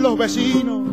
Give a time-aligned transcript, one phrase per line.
[0.00, 0.88] los vecinos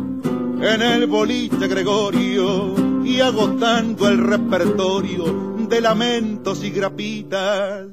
[0.60, 2.74] en el boliche Gregorio
[3.04, 7.86] y agotando el repertorio de lamentos y grapitas,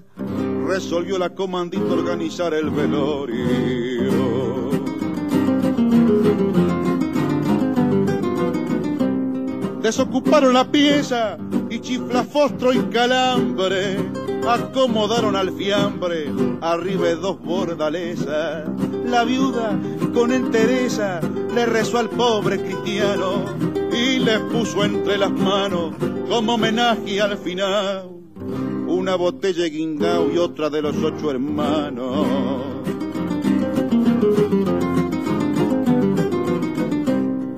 [0.68, 4.06] resolvió la comandita organizar el velorio.
[9.82, 11.38] Desocuparon la pieza
[11.70, 13.98] y chiflafostro y calambre
[14.48, 18.68] acomodaron al fiambre arriba de dos bordalesas.
[19.06, 19.78] La viuda
[20.16, 21.20] con entereza
[21.54, 23.44] le rezó al pobre cristiano
[23.92, 25.94] y le puso entre las manos
[26.30, 28.10] como homenaje al final
[28.88, 32.28] una botella de guingao y otra de los ocho hermanos.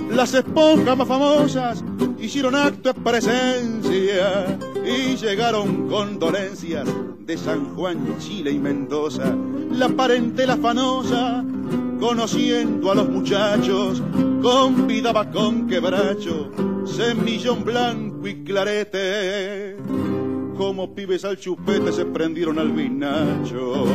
[0.09, 1.83] Las esponjas más famosas
[2.19, 6.87] hicieron acto de presencia y llegaron condolencias
[7.19, 9.35] de San Juan, Chile y Mendoza.
[9.71, 11.45] La parentela fanosa,
[11.99, 14.01] conociendo a los muchachos,
[14.41, 16.51] convidaba con quebracho,
[16.85, 19.77] semillón blanco y clarete.
[20.57, 23.85] Como pibes al chupete se prendieron al vinacho.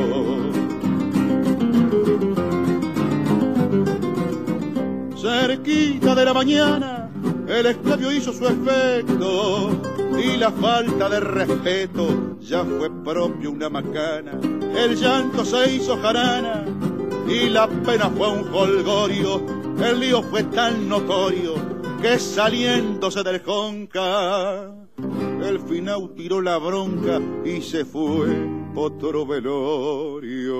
[5.20, 7.10] Cerquita de la mañana,
[7.48, 9.70] el esclavio hizo su efecto
[10.18, 14.32] y la falta de respeto ya fue propio una macana.
[14.76, 16.64] El llanto se hizo jarana
[17.32, 19.40] y la pena fue un holgorio.
[19.82, 21.54] El lío fue tan notorio
[22.00, 24.74] que saliéndose del jonca,
[25.42, 28.26] el final tiró la bronca y se fue
[28.74, 30.52] otro velorio.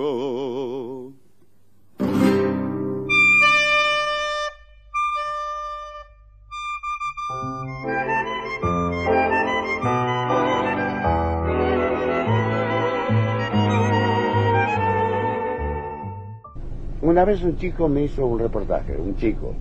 [17.02, 19.54] Una vez un chico me hizo un reportaje, un chico,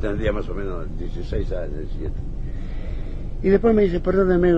[0.00, 2.14] tendría más o menos 16 años, 17.
[3.42, 4.54] Y después me dice, perdóneme,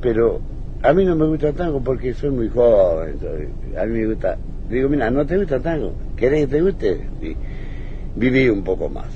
[0.00, 0.40] pero
[0.82, 3.18] a mí no me gusta tango porque soy muy joven.
[3.78, 4.36] A mí me gusta.
[4.68, 7.08] Digo, mira, no te gusta tango, ¿querés que te guste?
[7.20, 7.36] Y
[8.16, 9.08] viví un poco más.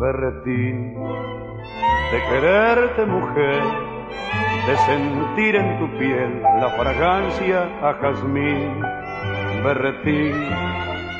[0.00, 3.62] Berretín, de quererte mujer,
[4.66, 8.80] de sentir en tu piel la fragancia a jazmín.
[9.62, 10.32] Berretín,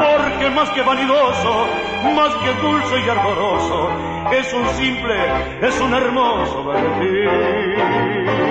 [0.00, 1.66] porque más que vanidoso,
[2.14, 3.90] más que dulce y ardoroso,
[4.32, 5.14] es un simple,
[5.62, 8.47] es un hermoso berretín.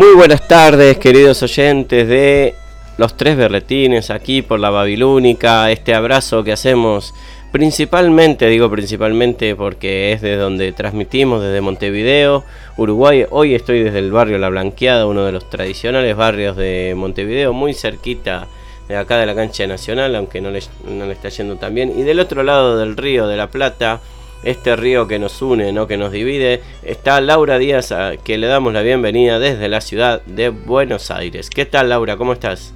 [0.00, 2.54] Muy buenas tardes, queridos oyentes de
[2.96, 5.70] Los Tres Berretines, aquí por la Babilónica.
[5.70, 7.12] Este abrazo que hacemos
[7.52, 12.44] principalmente, digo principalmente porque es de donde transmitimos, desde Montevideo,
[12.78, 13.26] Uruguay.
[13.28, 17.74] Hoy estoy desde el barrio La Blanqueada, uno de los tradicionales barrios de Montevideo, muy
[17.74, 18.48] cerquita
[18.88, 21.92] de acá de la cancha nacional, aunque no le, no le está yendo tan bien.
[21.94, 24.00] Y del otro lado del río de la Plata
[24.42, 25.86] este río que nos une, ¿no?
[25.86, 30.22] que nos divide, está Laura Díaz, a, que le damos la bienvenida desde la ciudad
[30.22, 31.50] de Buenos Aires.
[31.50, 32.16] ¿Qué tal Laura?
[32.16, 32.72] ¿Cómo estás?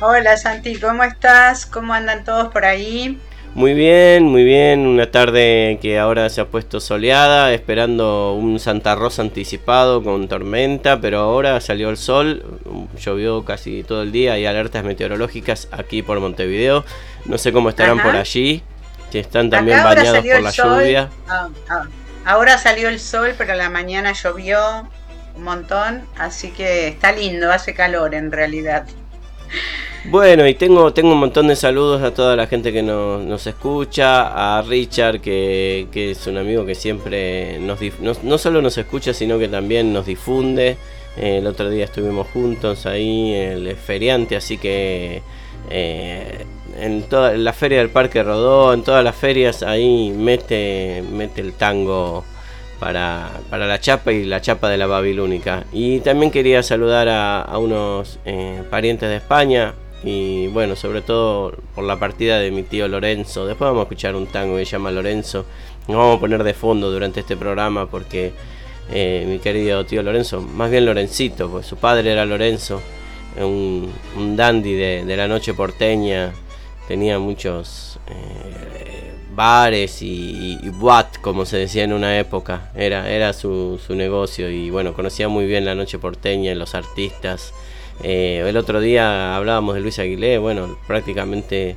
[0.00, 1.66] Hola Santi, ¿cómo estás?
[1.66, 3.18] ¿Cómo andan todos por ahí?
[3.54, 4.80] Muy bien, muy bien.
[4.80, 11.00] Una tarde que ahora se ha puesto soleada, esperando un Santa Rosa anticipado con tormenta,
[11.00, 12.44] pero ahora salió el sol,
[12.98, 16.84] llovió casi todo el día, hay alertas meteorológicas aquí por Montevideo.
[17.26, 18.08] No sé cómo estarán Ajá.
[18.08, 18.64] por allí
[19.18, 21.10] están también bañados por la lluvia.
[21.28, 21.84] Ah, ah.
[22.24, 24.88] Ahora salió el sol, pero la mañana llovió
[25.36, 28.86] un montón, así que está lindo, hace calor en realidad.
[30.06, 33.46] Bueno, y tengo, tengo un montón de saludos a toda la gente que nos, nos
[33.46, 38.76] escucha, a Richard, que, que, es un amigo que siempre nos, no, no, solo nos
[38.76, 40.76] escucha, sino que también nos difunde.
[41.16, 45.22] Eh, el otro día estuvimos juntos ahí, el feriante, así que
[45.70, 46.44] eh,
[46.78, 51.52] en toda la feria del Parque Rodó, en todas las ferias, ahí mete, mete el
[51.52, 52.24] tango
[52.78, 55.64] para, para la chapa y la chapa de la Babilónica.
[55.72, 61.84] Y también quería saludar a, unos eh, parientes de España y bueno, sobre todo por
[61.84, 63.46] la partida de mi tío Lorenzo.
[63.46, 65.46] Después vamos a escuchar un tango que se llama Lorenzo.
[65.88, 68.32] Nos vamos a poner de fondo durante este programa porque
[68.90, 72.82] eh, mi querido tío Lorenzo, más bien Lorencito, pues su padre era Lorenzo,
[73.38, 76.32] un, un dandy de, de la noche porteña
[76.88, 80.70] tenía muchos eh, bares y, y,
[81.20, 82.70] como se decía en una época.
[82.74, 87.52] Era, era su, su, negocio y bueno, conocía muy bien la noche porteña los artistas.
[88.02, 91.76] Eh, el otro día hablábamos de Luis Aguilé, bueno, prácticamente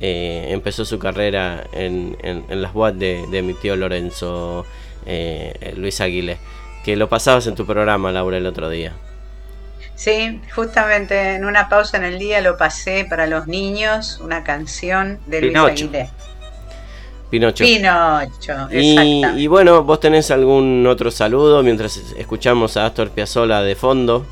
[0.00, 4.66] eh, empezó su carrera en, en, en las boats de, de, mi tío Lorenzo
[5.06, 6.38] eh, Luis Aguilé.
[6.84, 8.92] Que lo pasabas en tu programa, Laura, el otro día.
[9.94, 15.20] Sí, justamente en una pausa en el día lo pasé para los niños, una canción
[15.26, 15.68] de Pinocho.
[15.68, 16.10] Luis Aguilé.
[17.30, 17.64] Pinocho.
[17.64, 23.74] Pinocho, y, y, bueno, vos tenés algún otro saludo mientras escuchamos a Astor Piazzolla de
[23.74, 24.26] fondo.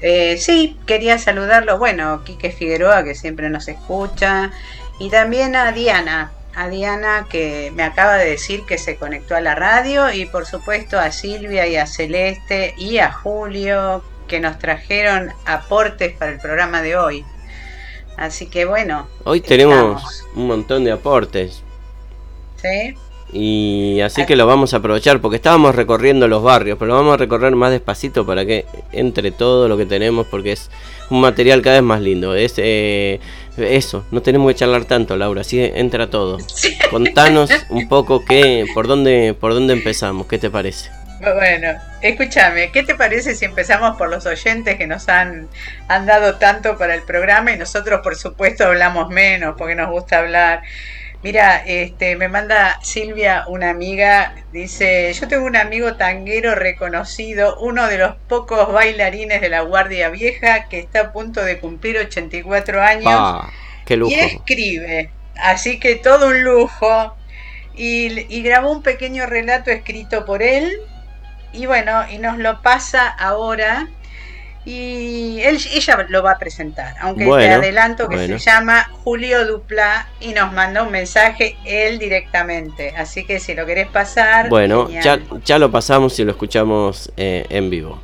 [0.00, 4.52] Eh, sí, quería saludarlo, bueno, Quique Figueroa que siempre nos escucha
[5.00, 9.40] y también a Diana, a Diana que me acaba de decir que se conectó a
[9.40, 14.58] la radio y por supuesto a Silvia y a Celeste y a Julio que nos
[14.58, 17.24] trajeron aportes para el programa de hoy.
[18.16, 19.08] Así que bueno.
[19.24, 20.26] Hoy tenemos estamos.
[20.34, 21.62] un montón de aportes.
[22.56, 22.94] Sí.
[23.32, 27.14] Y así que lo vamos a aprovechar porque estábamos recorriendo los barrios, pero lo vamos
[27.14, 30.70] a recorrer más despacito para que entre todo lo que tenemos porque es
[31.10, 32.34] un material cada vez más lindo.
[32.34, 33.20] Es eh,
[33.58, 36.38] eso, no tenemos que charlar tanto, Laura, así entra todo.
[36.40, 36.76] Sí.
[36.90, 40.90] Contanos un poco qué, por dónde, por dónde empezamos, ¿qué te parece?
[41.20, 45.48] Bueno, escúchame, ¿qué te parece si empezamos por los oyentes que nos han,
[45.88, 50.18] han dado tanto para el programa y nosotros por supuesto hablamos menos porque nos gusta
[50.18, 50.62] hablar?
[51.20, 57.88] Mira, este, me manda Silvia, una amiga, dice, yo tengo un amigo tanguero reconocido, uno
[57.88, 62.80] de los pocos bailarines de la Guardia Vieja que está a punto de cumplir 84
[62.80, 63.50] años ah,
[63.84, 64.12] qué lujo.
[64.12, 67.14] y escribe, así que todo un lujo.
[67.80, 70.80] Y, y grabó un pequeño relato escrito por él
[71.52, 73.88] y bueno, y nos lo pasa ahora
[74.64, 78.38] y él, ella lo va a presentar, aunque bueno, te adelanto que bueno.
[78.38, 83.64] se llama Julio Dupla y nos mandó un mensaje él directamente, así que si lo
[83.64, 84.50] querés pasar...
[84.50, 87.98] Bueno, ya, ya, lo pasamos y lo escuchamos eh, en vivo.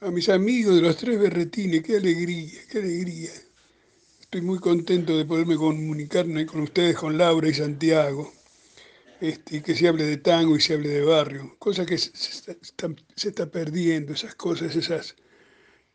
[0.00, 3.30] A mis amigos de los tres berretines, qué alegría, qué alegría.
[4.20, 8.32] Estoy muy contento de poderme comunicarme con ustedes, con Laura y Santiago
[9.20, 12.56] este, que se hable de tango y se hable de barrio, cosa que se,
[13.28, 15.16] está, perdiendo, esas cosas, esas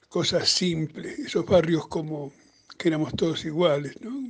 [0.10, 2.34] cosas simples, esos barrios como
[2.78, 4.30] que éramos todos iguales, ¿no?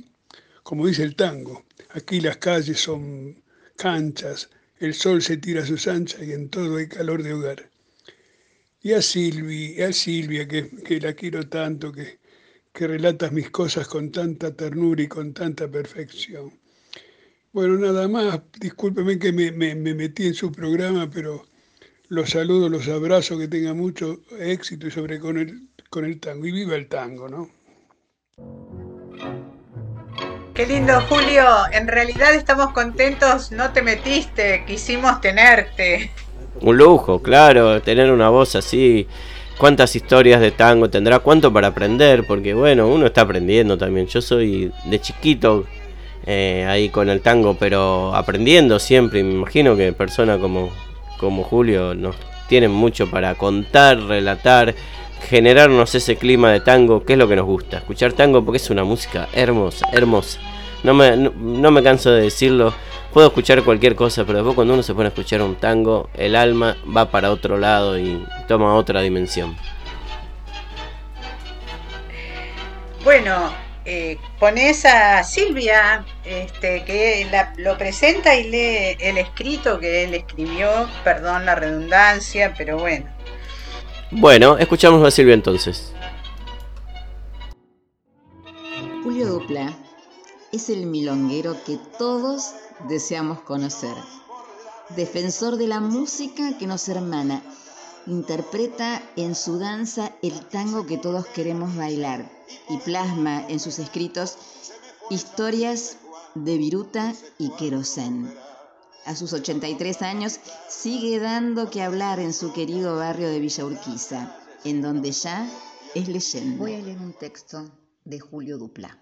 [0.62, 3.42] Como dice el tango, aquí las calles son
[3.76, 4.48] canchas,
[4.78, 7.70] el sol se tira a sus anchas y en todo hay calor de hogar.
[8.80, 12.20] Y a Silvia, a Silvia que, que la quiero tanto, que,
[12.72, 16.63] que relatas mis cosas con tanta ternura y con tanta perfección
[17.54, 21.46] bueno, nada más, discúlpeme que me, me, me, metí en su programa, pero
[22.08, 26.46] los saludo, los abrazo, que tenga mucho éxito y sobre con el, con el tango.
[26.46, 27.48] Y viva el tango, ¿no?
[30.52, 31.44] Qué lindo, Julio.
[31.70, 36.10] En realidad estamos contentos, no te metiste, quisimos tenerte.
[36.60, 39.06] Un lujo, claro, tener una voz así.
[39.58, 41.20] ¿Cuántas historias de tango tendrá?
[41.20, 42.26] ¿Cuánto para aprender?
[42.26, 44.08] Porque bueno, uno está aprendiendo también.
[44.08, 45.64] Yo soy de chiquito
[46.26, 49.20] eh, ahí con el tango, pero aprendiendo siempre.
[49.20, 50.70] Y me imagino que personas como,
[51.18, 52.16] como Julio nos
[52.48, 54.74] tienen mucho para contar, relatar,
[55.28, 57.78] generarnos ese clima de tango, que es lo que nos gusta.
[57.78, 60.40] Escuchar tango porque es una música hermosa, hermosa.
[60.82, 62.74] No me, no me canso de decirlo
[63.14, 66.34] puedo escuchar cualquier cosa, pero después cuando uno se pone a escuchar un tango, el
[66.34, 69.56] alma va para otro lado y toma otra dimensión.
[73.04, 73.52] Bueno,
[73.86, 77.26] eh, pones a Silvia, este, que
[77.58, 83.06] lo presenta y lee el escrito que él escribió, perdón la redundancia, pero bueno.
[84.10, 85.92] Bueno, escuchamos a Silvia entonces.
[89.02, 89.70] Julio Dupla
[90.50, 92.54] es el milonguero que todos
[92.88, 93.94] deseamos conocer.
[94.96, 97.42] Defensor de la música que nos hermana,
[98.06, 102.33] interpreta en su danza el tango que todos queremos bailar
[102.68, 104.36] y plasma en sus escritos
[105.10, 105.98] historias
[106.34, 108.32] de viruta y querosén.
[109.06, 114.34] A sus 83 años sigue dando que hablar en su querido barrio de Villa Urquiza,
[114.64, 115.50] en donde ya
[115.94, 116.56] es leyenda.
[116.56, 117.70] Voy a leer un texto
[118.04, 118.98] de Julio Dupla.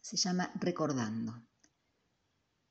[0.00, 1.42] Se llama Recordando.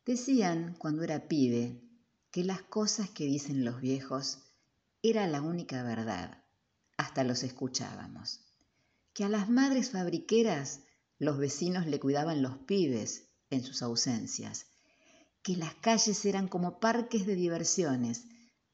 [0.05, 1.81] Decían cuando era pibe
[2.29, 4.39] que las cosas que dicen los viejos
[5.01, 6.43] era la única verdad,
[6.97, 8.44] hasta los escuchábamos.
[9.15, 10.81] Que a las madres fabriqueras
[11.19, 14.67] los vecinos le cuidaban los pibes en sus ausencias,
[15.41, 18.25] que las calles eran como parques de diversiones,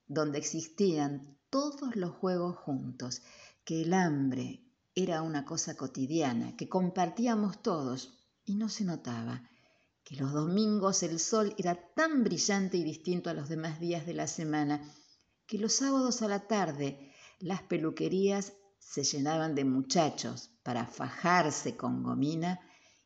[0.07, 3.21] donde existían todos los juegos juntos,
[3.63, 9.47] que el hambre era una cosa cotidiana, que compartíamos todos y no se notaba,
[10.03, 14.15] que los domingos el sol era tan brillante y distinto a los demás días de
[14.15, 14.81] la semana,
[15.45, 22.03] que los sábados a la tarde las peluquerías se llenaban de muchachos para fajarse con
[22.03, 22.59] gomina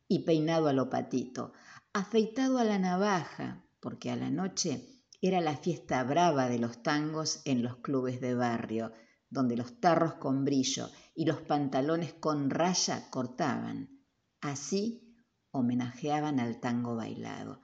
[0.07, 1.53] y peinado a lo patito,
[1.93, 7.41] afeitado a la navaja, porque a la noche era la fiesta brava de los tangos
[7.45, 8.93] en los clubes de barrio,
[9.29, 14.01] donde los tarros con brillo y los pantalones con raya cortaban.
[14.41, 15.15] Así
[15.51, 17.61] homenajeaban al tango bailado,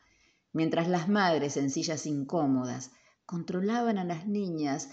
[0.53, 2.91] mientras las madres en sillas incómodas
[3.25, 4.89] controlaban a las niñas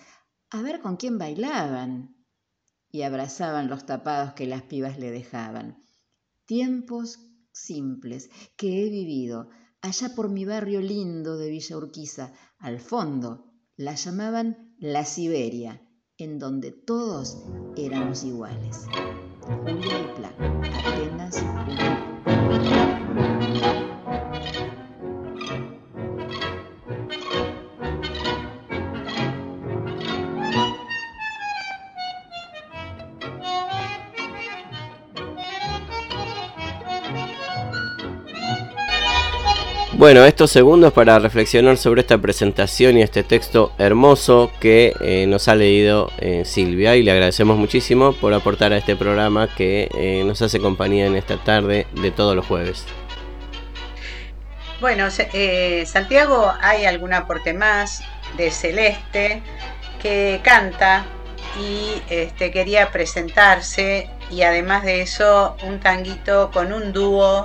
[0.50, 2.17] a ver con quién bailaban
[2.90, 5.78] y abrazaban los tapados que las pibas le dejaban.
[6.47, 7.18] Tiempos
[7.52, 13.95] simples que he vivido allá por mi barrio lindo de Villa Urquiza, al fondo la
[13.95, 15.83] llamaban la Siberia,
[16.16, 17.45] en donde todos
[17.76, 18.87] éramos iguales.
[19.42, 20.35] Julio Plan,
[20.75, 21.45] apenas
[39.98, 45.48] bueno, estos segundos para reflexionar sobre esta presentación y este texto hermoso que eh, nos
[45.48, 50.22] ha leído eh, Silvia y le agradecemos muchísimo por aportar a este programa que eh,
[50.24, 52.86] nos hace compañía en esta tarde de todos los jueves.
[54.80, 58.04] Bueno, Santiago, hay algún aporte más
[58.36, 59.42] de Celeste
[60.00, 61.06] que canta
[61.60, 67.44] y este, quería presentarse y además de eso un tanguito con un dúo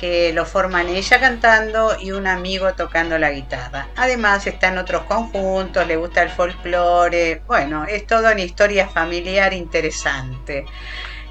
[0.00, 3.88] que lo forman ella cantando y un amigo tocando la guitarra.
[3.96, 9.52] Además está en otros conjuntos, le gusta el folclore, bueno, es toda una historia familiar
[9.52, 10.64] interesante.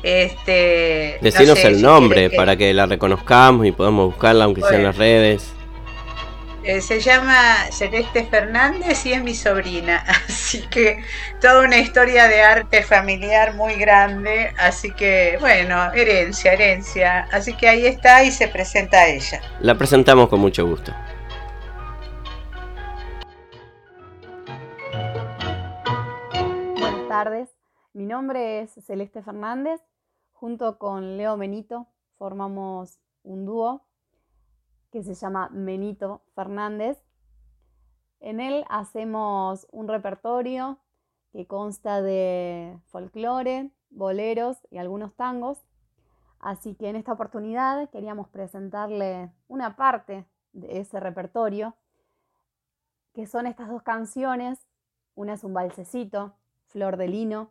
[0.03, 4.98] Este, Decinos el nombre para que la reconozcamos y podamos buscarla aunque sea en las
[4.98, 5.53] redes.
[6.67, 11.03] Eh, se llama Celeste Fernández y es mi sobrina, así que
[11.39, 17.69] toda una historia de arte familiar muy grande, así que bueno, herencia, herencia, así que
[17.69, 19.41] ahí está y se presenta a ella.
[19.60, 20.91] La presentamos con mucho gusto.
[26.79, 27.50] Buenas tardes,
[27.93, 29.81] mi nombre es Celeste Fernández,
[30.34, 31.86] junto con Leo Benito
[32.17, 33.85] formamos un dúo
[34.96, 36.98] que se llama Menito Fernández.
[38.22, 40.80] En él hacemos un repertorio
[41.34, 45.66] que consta de folclore, boleros y algunos tangos.
[46.40, 51.75] Así que en esta oportunidad queríamos presentarle una parte de ese repertorio,
[53.14, 54.66] que son estas dos canciones.
[55.14, 56.38] Una es un balsecito,
[56.68, 57.50] Flor de Lino,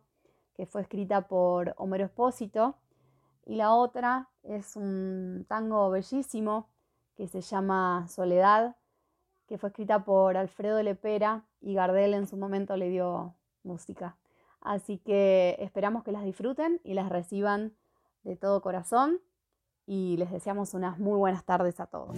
[0.55, 2.79] que fue escrita por Homero Espósito,
[3.45, 6.69] y la otra es un tango bellísimo
[7.15, 8.75] que se llama Soledad,
[9.47, 14.17] que fue escrita por Alfredo Lepera y Gardel en su momento le dio música.
[14.61, 17.73] Así que esperamos que las disfruten y las reciban
[18.23, 19.21] de todo corazón
[19.85, 22.17] y les deseamos unas muy buenas tardes a todos.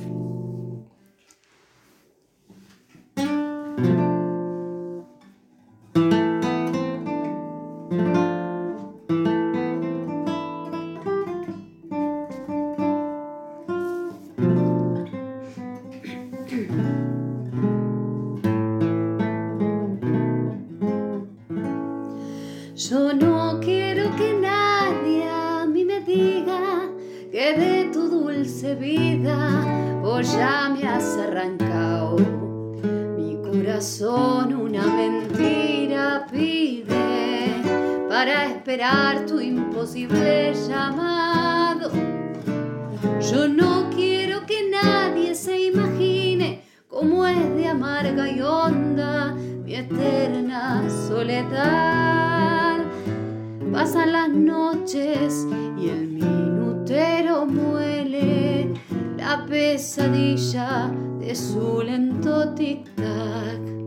[53.74, 55.46] Pasan las noches
[55.78, 58.74] y el minutero muele
[59.18, 63.87] la pesadilla de su lento tic-tac.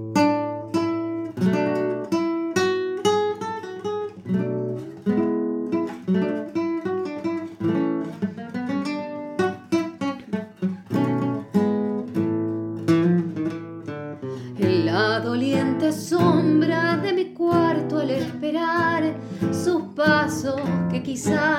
[21.10, 21.49] kisah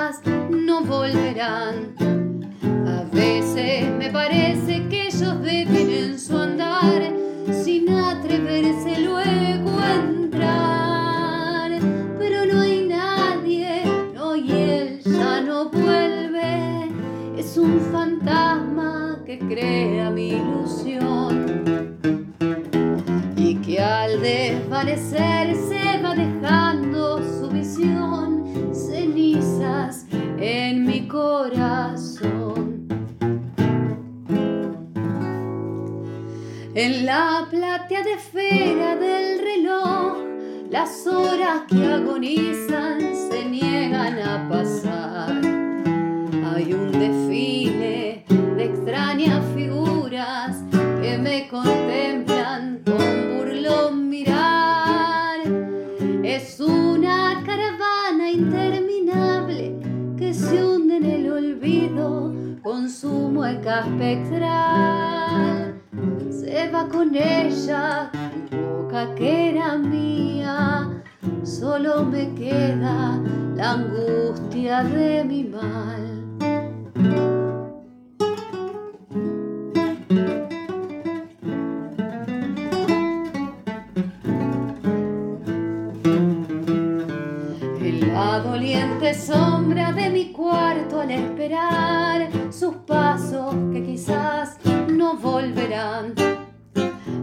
[38.12, 38.34] if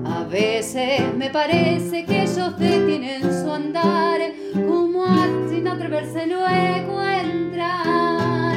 [0.04, 4.20] A veces me parece que ellos detienen su andar
[4.66, 5.06] como
[5.48, 8.56] sin atreverse luego a entrar.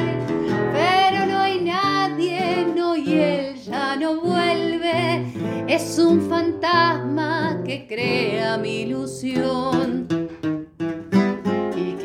[0.72, 5.24] Pero no hay nadie, no y él ya no vuelve.
[5.68, 10.08] Es un fantasma que crea mi ilusión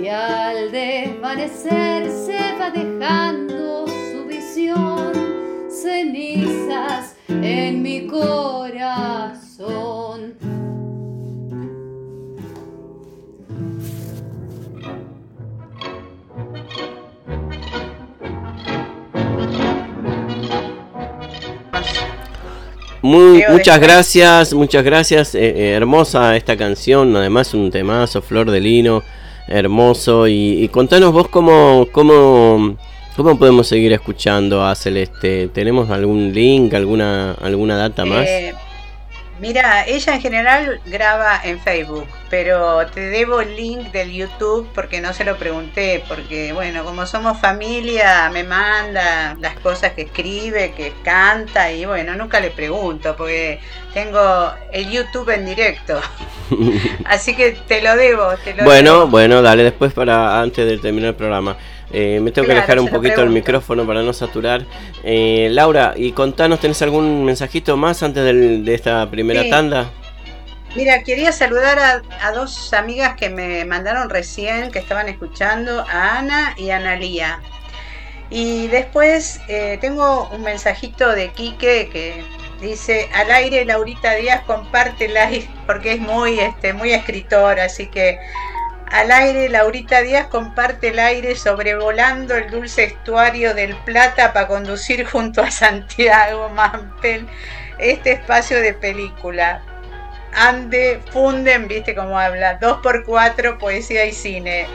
[0.10, 5.12] al desvanecer se va dejando su visión,
[5.70, 8.38] cenizas en mi corazón.
[23.02, 25.34] muchas gracias, muchas gracias.
[25.36, 29.04] Eh, eh, hermosa esta canción, además un temazo, Flor de Lino
[29.48, 30.28] hermoso.
[30.28, 32.76] Y, contanos vos cómo, cómo,
[33.18, 35.50] cómo podemos seguir escuchando a Celeste.
[35.52, 38.28] ¿Tenemos algún link, alguna, alguna data más?
[38.28, 38.54] Eh,
[39.42, 45.02] mira, ella en general graba en Facebook, pero te debo el link del YouTube porque
[45.02, 50.74] no se lo pregunté, porque bueno, como somos familia, me manda las cosas que escribe,
[50.78, 53.60] que canta y bueno, nunca le pregunto porque
[53.96, 56.00] tengo el YouTube en directo.
[57.06, 58.28] Así que te lo debo.
[58.64, 61.58] bueno, bueno, dale después para antes de terminar el programa.
[61.92, 64.66] Eh, me tengo que alejar un poquito el micrófono para no saturar.
[65.04, 69.90] Eh, Laura, y contanos, ¿tenés algún mensajito más antes de esta primera tanda?
[70.76, 76.20] Mira, quería saludar a, a, dos amigas que me mandaron recién, que estaban escuchando, a
[76.20, 77.40] Ana y a Analía.
[78.30, 82.24] Y después eh, tengo un mensajito de Quique que
[82.62, 88.20] Dice, al aire Laurita Díaz comparte live, porque es muy, este, muy escritora, así que
[88.92, 95.06] al aire Laurita Díaz comparte el aire sobrevolando el dulce estuario del Plata para conducir
[95.06, 97.28] junto a Santiago Mampel
[97.80, 99.62] este espacio de película.
[100.34, 104.68] Ande, funden, viste cómo habla, dos por cuatro, poesía y cine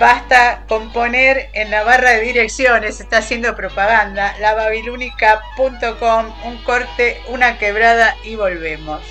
[0.00, 8.16] basta componer en la barra de direcciones, está haciendo propaganda, lavabilúnica.com, un corte, una quebrada
[8.24, 9.02] y volvemos.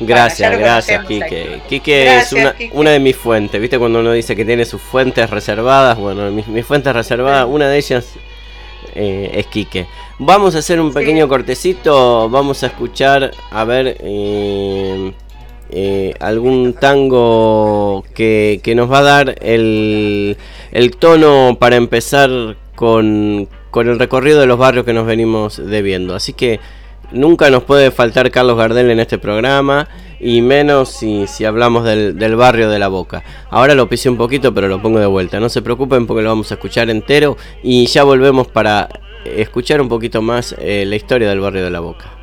[0.00, 1.60] Gracias, gracias, Quique.
[1.68, 2.34] Quique es
[2.72, 3.78] una, de mis fuentes, ¿viste?
[3.78, 8.14] Cuando uno dice que tiene sus fuentes reservadas, bueno, mis, fuentes reservadas, una de ellas
[8.94, 9.86] eh, es Quique.
[10.18, 13.96] Vamos a hacer un pequeño cortecito, vamos a escuchar, a ver...
[14.00, 15.12] Eh,
[15.72, 20.36] eh, algún tango que, nos va a dar el,
[20.72, 26.16] el tono para empezar con, con, el recorrido de los barrios que nos venimos debiendo.
[26.16, 26.58] Así que
[27.12, 32.18] nunca nos puede faltar Carlos Gardel en este programa y menos si, si hablamos del,
[32.18, 33.22] del, barrio de la Boca.
[33.50, 35.40] Ahora lo pisé un poquito pero lo pongo de vuelta.
[35.40, 38.88] No se preocupen porque lo vamos a escuchar entero y ya volvemos para
[39.24, 42.16] escuchar un poquito más eh, la historia del barrio de la Boca.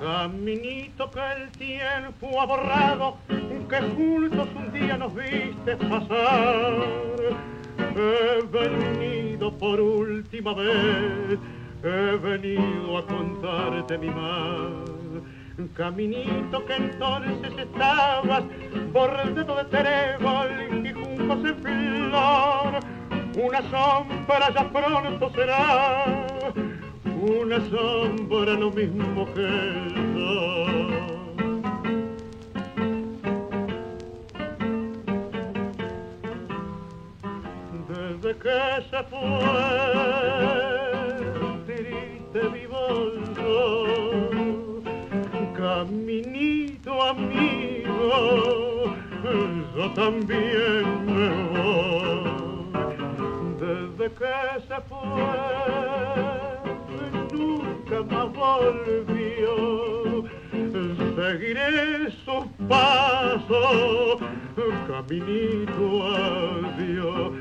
[0.00, 1.10] Caminito
[1.98, 3.16] tiempo ha borrado,
[3.68, 6.74] que juntos un día nos viste pasar.
[7.96, 11.38] He venido por última vez,
[11.82, 14.84] he venido a contarte mi mal.
[15.74, 18.44] Caminito que entonces estabas
[18.92, 22.80] bordeado de trébol y juncos en flor.
[23.36, 26.06] Una sombra ya pronto será
[27.20, 31.19] una sombra lo mismo que el sol.
[38.22, 39.18] Desde que se fue,
[41.64, 43.62] triste mi bolso,
[45.56, 48.04] caminito amigo,
[49.74, 52.68] yo también me voy.
[53.58, 54.36] Desde que
[54.68, 55.22] se fue,
[57.32, 59.52] nunca más volvió.
[61.16, 64.20] Seguiré sus pasos,
[64.86, 67.32] caminito adiós,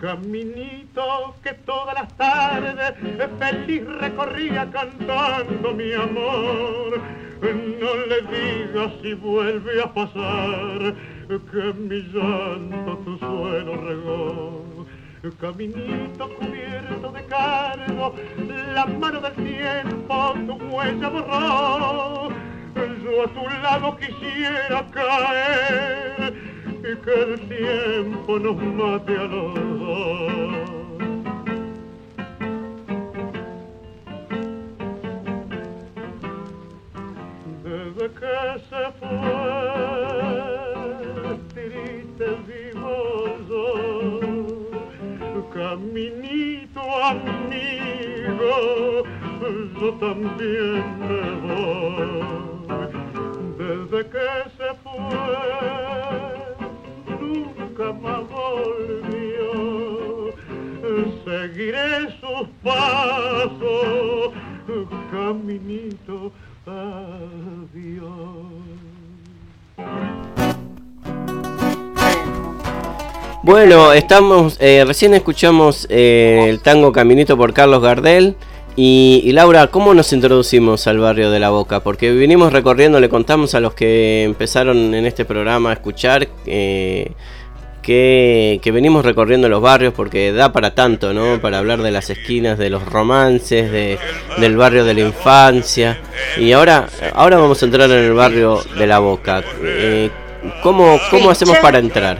[0.00, 2.94] caminito que todas las tardes
[3.38, 7.00] feliz recorría cantando mi amor.
[7.42, 10.94] No le digas si vuelve a pasar
[11.28, 14.70] que mi llanto tu suelo regó
[15.38, 18.14] caminito cubierto de cargo,
[18.74, 22.30] la mano del tiempo tu huella borró.
[23.04, 26.32] Yo a tu lado quisiera caer
[26.98, 29.54] que el tiempo nos mate a los.
[37.64, 39.70] Desde que se fue
[45.52, 48.54] caminito amigo,
[49.80, 52.20] yo también me voy.
[53.58, 56.39] Desde que se fue,
[57.30, 59.50] nunca más volvió.
[61.24, 64.32] Seguiré sus pasos,
[65.10, 66.32] caminito,
[66.66, 68.10] adiós.
[73.42, 78.36] Bueno, estamos, eh, recién escuchamos eh, el tango Caminito por Carlos Gardel.
[78.82, 81.80] Y, Laura, ¿cómo nos introducimos al barrio de La Boca?
[81.80, 87.12] Porque vinimos recorriendo, le contamos a los que empezaron en este programa a escuchar eh,
[87.82, 91.42] que, venimos recorriendo los barrios porque da para tanto, ¿no?
[91.42, 93.98] Para hablar de las esquinas, de los romances, de,
[94.38, 95.98] del barrio de la infancia.
[96.38, 99.44] Y ahora, ahora vamos a entrar en el barrio de La Boca.
[100.62, 102.18] ¿Cómo, cómo hacemos para entrar?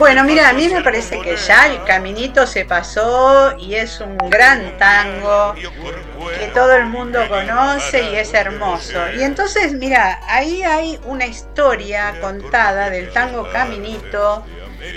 [0.00, 4.16] Bueno, mira, a mí me parece que ya el caminito se pasó y es un
[4.30, 8.98] gran tango que todo el mundo conoce y es hermoso.
[9.14, 14.42] Y entonces, mira, ahí hay una historia contada del tango Caminito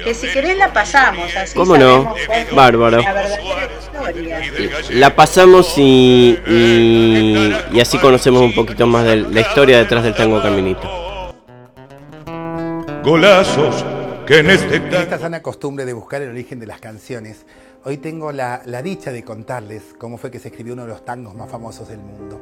[0.06, 1.54] que si querés la pasamos así.
[1.54, 2.16] ¿Cómo no?
[2.54, 3.02] Bárbaro.
[3.02, 4.14] La
[4.90, 6.40] La pasamos y,
[7.74, 11.34] y así conocemos un poquito más de la historia detrás del tango Caminito.
[13.04, 13.84] Golazos
[14.26, 17.46] que en este En esta sana costumbre de buscar el origen de las canciones,
[17.84, 21.36] hoy tengo la, dicha de contarles cómo fue que se escribió uno de los tangos
[21.36, 22.40] más famosos del mundo.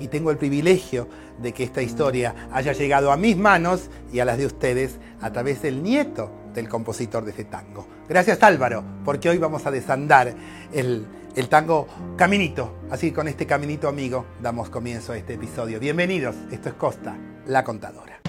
[0.00, 1.08] Y tengo el privilegio
[1.40, 5.32] de que esta historia haya llegado a mis manos y a las de ustedes a
[5.32, 7.86] través del nieto del compositor de ese tango.
[8.08, 10.34] Gracias Álvaro, porque hoy vamos a desandar
[10.72, 12.74] el, el tango Caminito.
[12.90, 15.78] Así que con este Caminito amigo damos comienzo a este episodio.
[15.78, 17.16] Bienvenidos, esto es Costa,
[17.46, 18.20] la contadora.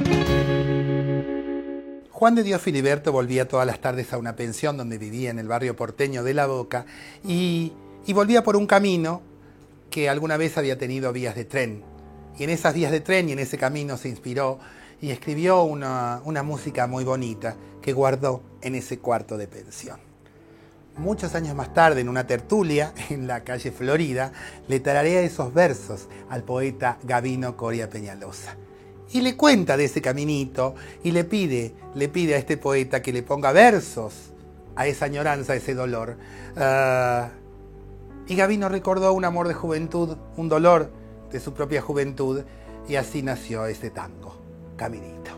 [2.24, 5.50] Juan de Dios Filiberto volvía todas las tardes a una pensión donde vivía en el
[5.50, 6.86] barrio porteño de La Boca
[7.22, 7.74] y,
[8.14, 9.22] volvía por un camino
[9.90, 11.84] que alguna vez había tenido vías de tren.
[12.40, 14.58] Y en esas vías de tren y en ese camino se inspiró
[15.02, 20.00] y escribió una, una música muy bonita que guardó en ese cuarto de pensión.
[20.96, 24.32] Muchos años más tarde, en una tertulia en la calle Florida,
[24.70, 28.56] le tararea esos versos al poeta Gavino Coria Peñalosa.
[29.12, 33.14] Y le cuenta de ese caminito y le pide, le pide a este poeta que
[33.14, 34.34] le ponga versos
[34.76, 36.18] a esa añoranza, a ese dolor.
[36.56, 37.28] Uh,
[38.28, 40.90] y Gavino recordó un amor de juventud, un dolor
[41.32, 42.44] de su propia juventud,
[42.88, 44.36] y así nació este tango,
[44.78, 45.32] Caminito.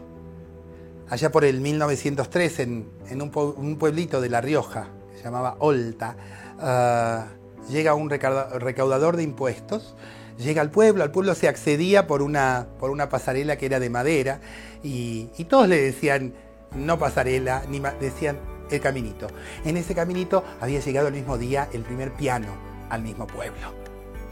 [1.10, 6.15] Allá por el 1903, en, en un, pueblito de La Rioja, que se llamaba Olta,
[6.58, 9.95] uh, llega un recaudador de impuestos
[10.38, 13.89] llega al pueblo, al pueblo se accedía por una, por una pasarela que era de
[13.89, 14.41] madera
[14.84, 16.34] y, todos le decían
[16.76, 18.38] no pasarela, ni decían
[18.69, 19.28] el caminito.
[19.63, 22.48] En ese caminito había llegado el mismo día el primer piano
[22.89, 23.74] al mismo pueblo.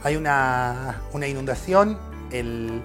[0.04, 1.98] Hay una, una inundación,
[2.32, 2.82] el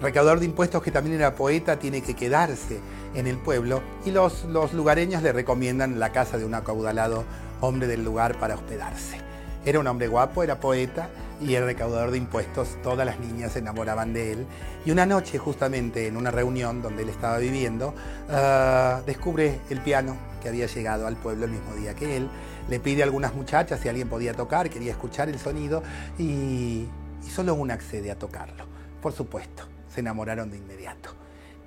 [0.00, 2.78] recaudador de impuestos que también era poeta tiene que quedarse
[3.14, 7.24] en el pueblo y los, los lugareños le recomiendan la casa de un acaudalado
[7.60, 9.18] hombre del lugar para hospedarse.
[9.64, 11.08] Era un hombre guapo, era poeta
[11.40, 14.46] y el recaudador de impuestos, todas las niñas se enamoraban de él.
[14.84, 17.94] Y una noche, justamente en una reunión donde él estaba viviendo,
[18.28, 22.28] uh, descubre el piano que había llegado al pueblo el mismo día que él.
[22.68, 25.82] Le pide a algunas muchachas si alguien podía tocar, quería escuchar el sonido
[26.18, 26.86] y,
[27.26, 28.66] y solo una accede a tocarlo.
[29.02, 31.10] Por supuesto, se enamoraron de inmediato.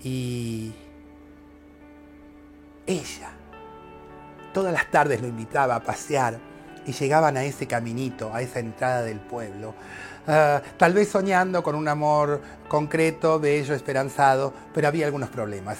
[0.01, 0.73] Y
[2.85, 3.31] ella,
[4.53, 6.39] todas las tardes lo invitaba a pasear
[6.87, 9.75] y llegaban a ese caminito, a esa entrada del pueblo,
[10.27, 15.77] uh, tal vez soñando con un amor concreto, bello, esperanzado, pero había algunos problemas.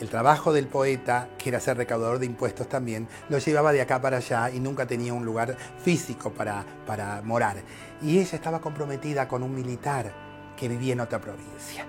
[0.00, 4.00] El trabajo del poeta, que era ser recaudador de impuestos también, lo llevaba de acá
[4.00, 7.56] para allá y nunca tenía un lugar físico para, para morar.
[8.00, 10.12] Y ella estaba comprometida con un militar
[10.56, 11.84] que vivía en otra provincia.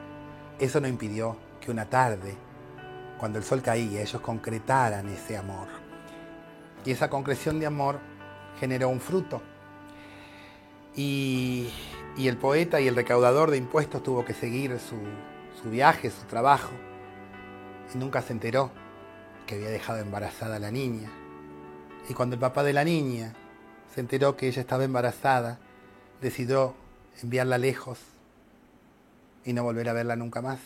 [0.57, 2.35] Eso no impidió que una tarde,
[3.19, 5.67] cuando el sol caía, ellos concretaran ese amor.
[6.83, 7.99] Y esa concreción de amor
[8.59, 9.41] generó un fruto.
[10.95, 11.69] Y,
[12.17, 16.71] el poeta y el recaudador de impuestos tuvo que seguir su, viaje, su trabajo.
[17.93, 18.71] Y nunca se enteró
[19.47, 21.09] que había dejado embarazada a la niña.
[22.09, 23.33] Y cuando el papá de la niña
[23.93, 25.59] se enteró que ella estaba embarazada,
[26.21, 26.75] decidió
[27.23, 27.99] enviarla lejos
[29.45, 30.59] y no volver a verla nunca más.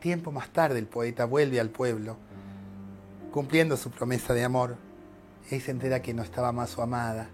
[0.00, 2.16] Tiempo más tarde el poeta vuelve al pueblo,
[3.30, 4.76] cumpliendo su promesa de amor
[5.50, 7.28] ahí se entera que no estaba más su amada.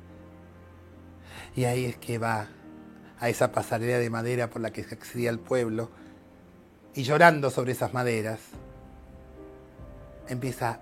[1.55, 2.49] Y ahí es que va
[3.21, 5.91] a esa pasarela de madera por la que se accedía al pueblo
[6.95, 8.41] y llorando sobre esas maderas
[10.29, 10.81] empieza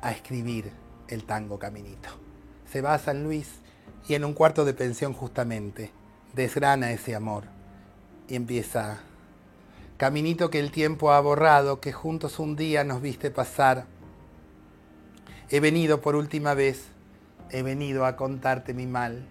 [0.00, 0.70] a escribir
[1.08, 2.08] el tango Caminito.
[2.70, 3.48] Se va a San Luis
[4.08, 5.90] y en un cuarto de pensión justamente
[6.34, 7.44] desgrana ese amor
[8.28, 9.00] y empieza
[9.96, 13.86] Caminito que el tiempo ha borrado, que juntos un día nos viste pasar
[15.48, 16.86] He venido por última vez,
[17.50, 19.28] he venido a contarte mi mal.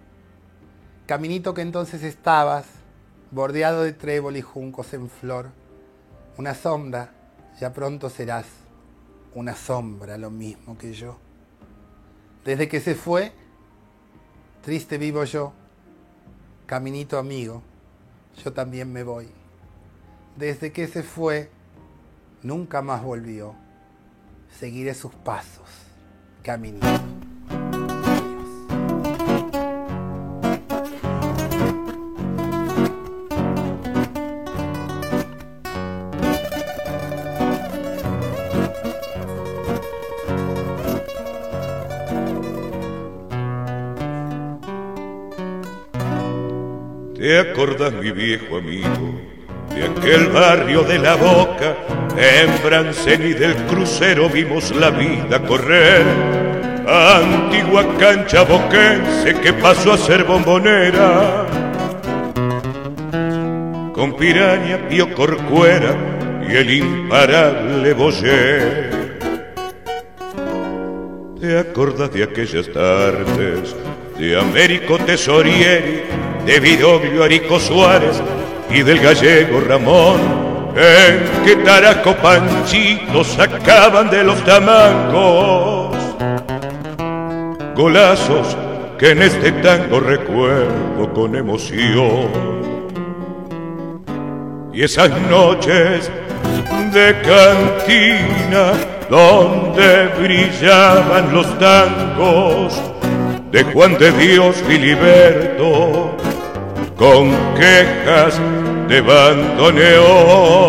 [1.04, 2.64] Caminito que entonces estabas,
[3.30, 5.50] bordeado de trébol y juncos en flor,
[6.38, 7.12] una sombra,
[7.60, 8.46] ya pronto serás
[9.34, 11.18] una sombra lo mismo que yo.
[12.46, 13.32] Desde que se fue,
[14.62, 15.52] triste vivo yo,
[16.64, 17.62] caminito amigo,
[18.42, 19.28] yo también me voy.
[20.34, 21.50] Desde que se fue,
[22.42, 23.54] nunca más volvió,
[24.58, 25.85] seguiré sus pasos
[26.46, 26.86] caminito.
[47.16, 48.86] ¿Te acordás, mi viejo amigo,
[49.74, 52.05] de aquel barrio de la boca?
[52.18, 56.02] En Brancén y del crucero vimos la vida correr.
[56.88, 61.46] Antigua cancha boquense que pasó a ser bombonera.
[63.92, 65.94] Con piraña, pío corcuera
[66.48, 69.18] y el imparable boyer.
[71.38, 73.76] ¿Te acordás de aquellas tardes
[74.18, 76.02] de Américo Tesorieri,
[76.46, 78.22] de Vidoglio Arico Suárez
[78.70, 80.45] y del gallego Ramón?
[80.76, 85.96] En que Taraco Panchito sacaban de los tamancos.
[87.74, 88.56] Golazos
[88.98, 92.28] que en este tango recuerdo con emoción.
[94.72, 96.10] Y esas noches
[96.92, 98.72] de cantina
[99.08, 102.80] donde brillaban los tangos
[103.50, 106.14] de Juan de Dios Filiberto
[106.96, 108.38] con quejas
[108.88, 110.66] de bandoneón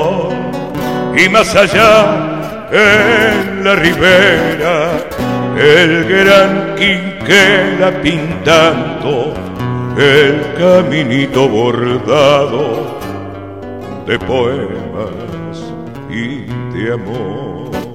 [1.17, 4.91] y más allá en la ribera
[5.57, 9.33] el gran quinquela pintando
[9.97, 12.97] el caminito bordado
[14.05, 15.73] de poemas
[16.09, 16.45] y
[16.77, 17.86] de amor.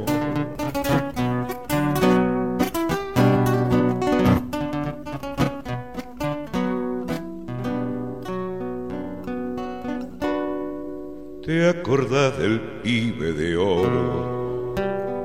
[11.52, 14.74] ¿Te acordás del pibe de oro?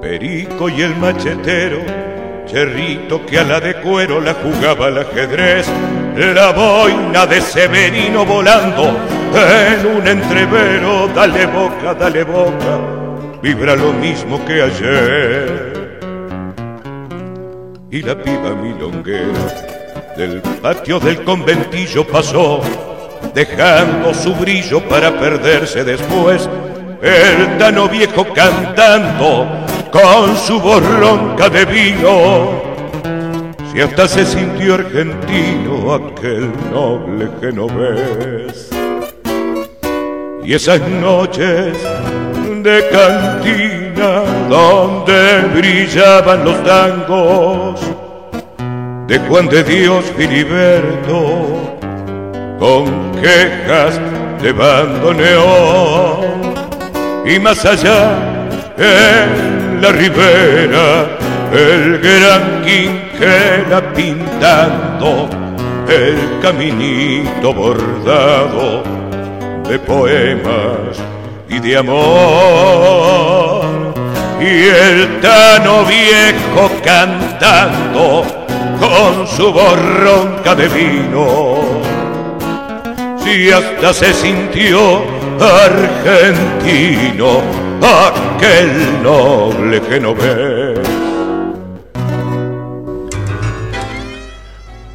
[0.01, 1.79] Perico y el machetero,
[2.45, 5.67] Cherrito que a la de cuero la jugaba al ajedrez,
[6.17, 8.89] la boina de Severino volando
[9.33, 12.77] en un entrevero, dale boca, dale boca,
[13.41, 15.99] vibra lo mismo que ayer.
[17.89, 22.61] Y la piba milonguera del patio del conventillo pasó
[23.33, 26.49] dejando su brillo para perderse después.
[27.01, 29.47] El tano viejo cantando
[29.91, 32.61] con su voz ronca de vino.
[33.71, 38.69] Si hasta se sintió argentino aquel noble genovés.
[40.43, 41.77] Y esas noches
[42.63, 47.79] de cantina donde brillaban los tangos
[49.07, 51.76] de Juan de Dios Filiberto
[52.59, 53.99] con quejas
[54.41, 56.27] de bandoneón.
[57.25, 58.17] Y más allá
[58.77, 61.05] en la ribera
[61.51, 65.29] el gran quinquela pintando
[65.87, 68.83] el caminito bordado
[69.67, 70.97] de poemas
[71.49, 73.65] y de amor.
[74.39, 78.23] Y el tano viejo cantando
[78.79, 81.86] con su borronca de vino
[83.93, 85.03] se sintió
[85.39, 87.41] argentino
[87.81, 90.73] aquel noble ve.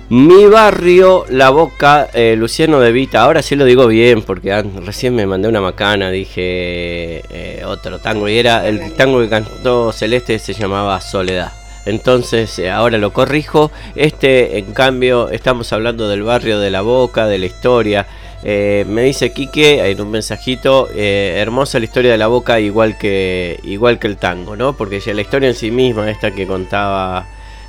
[0.08, 3.22] Mi barrio, La Boca, eh, Luciano de Vita.
[3.22, 8.28] Ahora sí lo digo bien porque recién me mandé una macana, dije eh, otro tango
[8.28, 11.52] y era el tango que cantó Celeste se llamaba Soledad.
[11.84, 13.70] Entonces eh, ahora lo corrijo.
[13.94, 18.06] Este, en cambio, estamos hablando del barrio de La Boca, de la historia.
[18.44, 22.98] Eh, me dice Quique en un mensajito, eh, hermosa la historia de la boca igual
[22.98, 24.72] que, igual que el tango, ¿no?
[24.76, 27.26] Porque ya la historia en sí misma, esta que contaba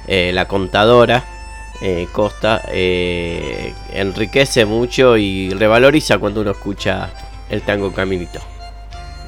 [0.08, 1.26] eh, la contadora
[2.14, 2.62] Costa,
[3.92, 7.10] enriquece mucho y revaloriza cuando uno escucha
[7.50, 8.40] el tango Caminito.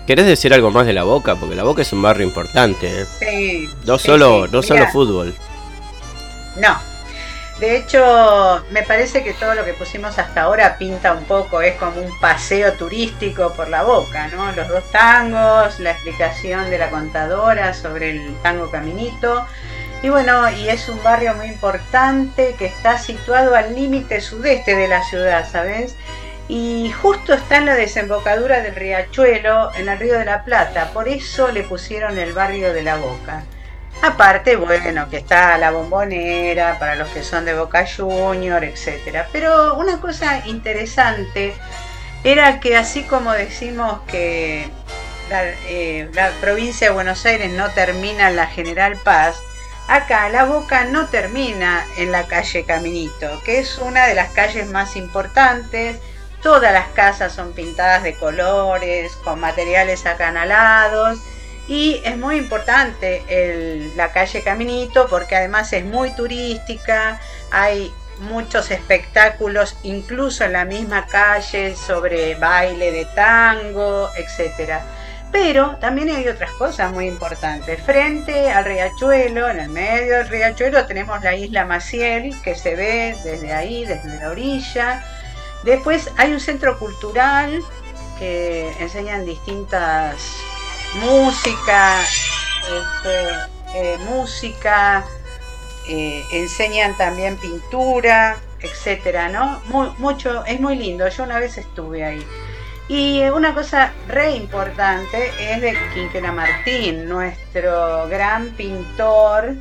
[0.08, 1.36] ¿Querés decir algo más de la boca?
[1.36, 3.06] Porque la boca es un barrio importante.
[3.20, 5.36] Sí, no solo, no solo fútbol.
[6.56, 6.78] No,
[7.60, 11.76] de hecho, me parece que todo lo que pusimos hasta ahora pinta un poco, es
[11.76, 14.51] como un paseo turístico por la boca, ¿no?
[14.51, 19.45] Los dos tangos, la explicación de la contadora sobre el tango caminito.
[20.03, 24.89] Y bueno, y es un barrio muy importante que está situado al límite sudeste de
[24.89, 25.95] la ciudad, ¿sabes?
[26.49, 31.08] Y justo está en la desembocadura del riachuelo, en el río de la Plata, por
[31.08, 33.43] eso le pusieron el barrio de la Boca.
[34.02, 39.26] Aparte, bueno, que está la bombonera para los que son de Boca Junior, etc.
[39.32, 41.56] Pero una cosa interesante
[42.24, 44.70] era que así como decimos que
[45.32, 49.38] eh, la, provincia de Buenos Aires no termina en la General Paz,
[49.88, 54.68] acá la Boca no termina en la calle Caminito, que es una de las calles
[54.68, 55.98] más importantes.
[56.43, 61.20] Todas las casas son pintadas de colores, con materiales acanalados
[61.68, 67.20] y es muy importante la calle Caminito porque además es muy turística,
[67.51, 74.80] hay muchos espectáculos incluso en la misma calle sobre baile de tango, etc.
[75.32, 77.82] Pero también hay otras cosas muy importantes.
[77.82, 83.18] Frente al riachuelo, en el medio del riachuelo, tenemos la isla Maciel, que se ve
[83.24, 85.03] desde ahí, desde la orilla.
[85.63, 87.59] Después hay un centro cultural
[88.18, 90.16] que enseñan distintas
[90.96, 93.30] música, este,
[93.76, 95.06] eh, música,
[95.88, 99.62] eh, enseñan también pintura, etcétera, ¿no?
[100.00, 101.08] mucho, es muy lindo.
[101.08, 102.26] Yo una vez estuve ahí.
[102.88, 109.56] Y una cosa re importante es de Quinquela Martín, nuestro gran pintor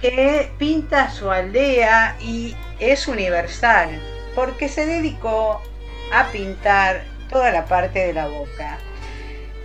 [0.00, 4.00] que pinta su aldea y es universal,
[4.34, 5.62] porque se dedicó
[6.12, 8.78] a pintar toda la parte de la boca.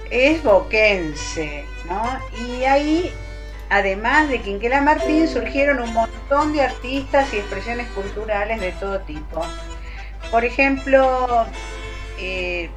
[0.09, 2.19] Es boquense, ¿no?
[2.45, 3.13] Y ahí,
[3.69, 9.45] además de Quinquela Martín, surgieron un montón de artistas y expresiones culturales de todo tipo.
[10.31, 11.45] Por ejemplo,
[12.19, 12.69] eh,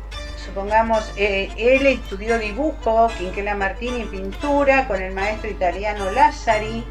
[0.44, 6.84] supongamos, eh, él estudió dibujo, Quinquela Martín y pintura con el maestro italiano Lazzari,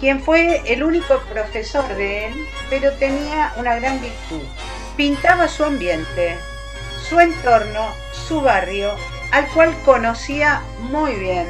[0.00, 2.34] quien fue el único profesor de él,
[2.68, 4.42] pero tenía una gran virtud.
[4.96, 6.36] Pintaba su ambiente,
[7.08, 8.96] su entorno, su barrio,
[9.32, 11.48] al cual conocía muy bien.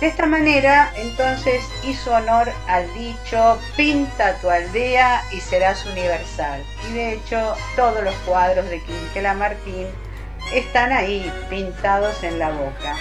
[0.00, 6.62] De esta manera, entonces, hizo honor al dicho, pinta tu aldea y serás universal.
[6.88, 9.86] Y de hecho, todos los cuadros de Quinquela Martín
[10.52, 12.96] están ahí, pintados en la boca.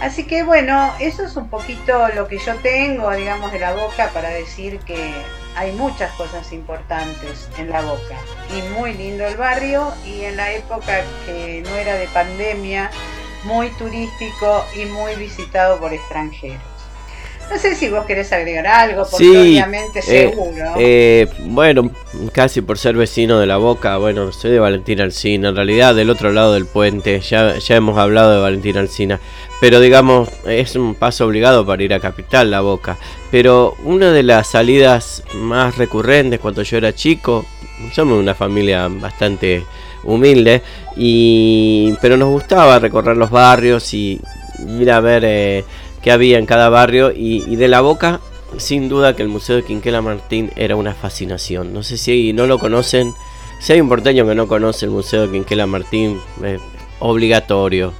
[0.00, 4.10] Así que bueno, eso es un poquito lo que yo tengo, digamos, de la boca
[4.12, 5.12] para decir que
[5.56, 8.16] hay muchas cosas importantes en la boca.
[8.56, 12.90] Y muy lindo el barrio y en la época que no era de pandemia,
[13.44, 16.72] muy turístico y muy visitado por extranjeros.
[17.50, 20.74] No sé si vos querés agregar algo, porque obviamente eh, seguro.
[20.78, 21.90] Eh, bueno,
[22.32, 25.50] casi por ser vecino de la Boca, bueno, soy de Valentín Alcina.
[25.50, 29.20] En realidad, del otro lado del puente, ya, ya hemos hablado de Valentín Alcina.
[29.60, 32.96] Pero digamos, es un paso obligado para ir a Capital, la Boca.
[33.30, 37.44] Pero una de las salidas más recurrentes cuando yo era chico,
[37.92, 39.64] somos una familia bastante
[40.04, 40.62] humilde,
[40.96, 44.20] y, pero nos gustaba recorrer los barrios y
[44.78, 45.24] ir a ver...
[45.24, 45.64] Eh,
[46.02, 48.20] que había en cada barrio y, de la boca,
[48.58, 51.72] sin duda que el Museo de Quinquela Martín era una fascinación.
[51.72, 53.14] No sé si no lo conocen,
[53.60, 56.60] si hay un porteño que no conoce el Museo de Quinquela Martín, es
[56.98, 57.92] obligatorio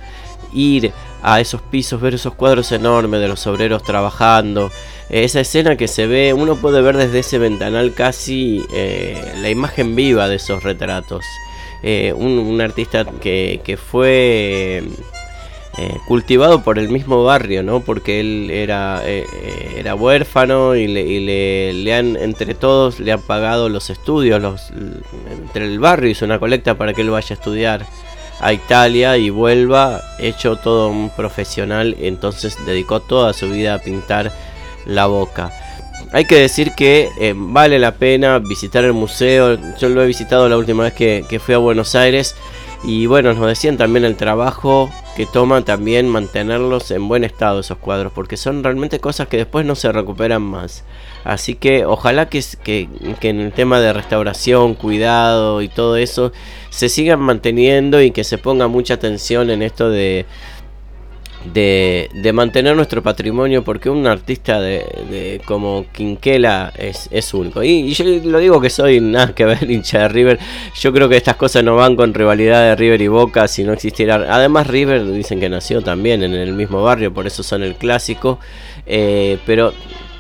[0.53, 0.93] ir
[1.23, 4.73] a esos pisos, ver esos cuadros enormes de los obreros trabajando.
[5.09, 9.95] Esa escena que se ve, uno puede ver desde ese ventanal casi eh, la imagen
[9.95, 11.25] viva de esos retratos.
[11.83, 14.85] Eh, un, artista que, que fue
[15.79, 17.81] eh, cultivado por el mismo barrio, ¿no?
[17.81, 23.23] Porque él era, eh, eh, era huérfano y, le, le, han, entre todos, le han
[23.23, 24.71] pagado los estudios, los,
[25.31, 27.87] entre el barrio hizo una colecta para que él vaya a estudiar
[28.41, 34.31] a Italia y vuelva hecho todo un profesional, entonces dedicó toda su vida a pintar
[34.85, 35.53] la boca.
[36.13, 40.59] Hay que decir que vale la pena visitar el museo, yo lo he visitado la
[40.59, 42.37] última vez que, que fui a Buenos Aires
[42.85, 47.79] y bueno, nos decían también el trabajo que toma también mantenerlos en buen estado esos
[47.79, 50.83] cuadros, porque son realmente cosas que después no se recuperan más.
[51.23, 52.43] Así que ojalá que
[53.23, 56.33] en el tema de restauración, cuidado y todo eso
[56.71, 60.27] se sigan manteniendo y que se ponga mucha atención en esto de,
[61.45, 67.63] de, de, mantener nuestro patrimonio porque un artista de, como Quinquela es, es único.
[67.63, 70.39] Y, yo lo digo que soy nada que ver hincha de River.
[70.79, 73.73] Yo creo que estas cosas no van con rivalidad de River y Boca si no
[73.73, 74.27] existiera.
[74.29, 78.39] Además River dicen que nació también en el mismo barrio, por eso son el clásico.
[78.87, 79.73] Eh, pero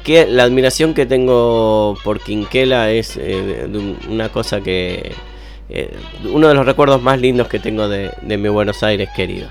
[0.04, 3.68] que la admiración que tengo por Quinquela es eh,
[4.08, 5.12] una cosa que...
[5.68, 5.90] Eh,
[6.30, 9.48] uno de los recuerdos más lindos que tengo de mi Buenos Aires querido.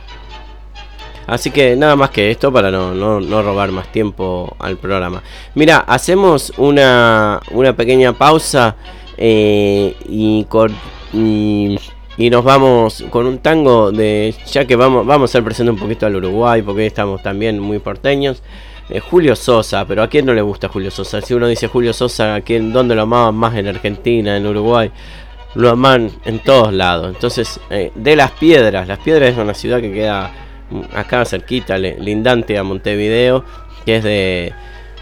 [1.32, 5.24] Así que nada más que esto para no, no, robar más tiempo al programa.
[5.56, 8.76] Mira, hacemos una, una pequeña pausa
[9.16, 10.46] eh, y,
[12.18, 14.36] y, nos vamos con un tango de.
[14.52, 17.80] Ya que vamos, vamos a ser presente un poquito al Uruguay, porque estamos también muy
[17.80, 18.44] porteños.
[18.90, 21.22] Eh, Julio Sosa, pero ¿a quién no le gusta Julio Sosa?
[21.22, 23.56] Si uno dice Julio Sosa, ¿a quién, ¿dónde lo amaban más?
[23.56, 24.92] En Argentina, en Uruguay
[25.56, 27.08] lo aman en todos lados.
[27.08, 30.32] Entonces, eh, de Las Piedras, Las Piedras es una ciudad que queda
[30.94, 33.44] acá cerquita, lindante a Montevideo,
[33.86, 34.54] que es de,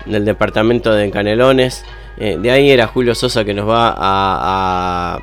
[0.05, 1.85] del departamento de Canelones.
[2.17, 5.19] Eh, de ahí era Julio Sosa que nos va a,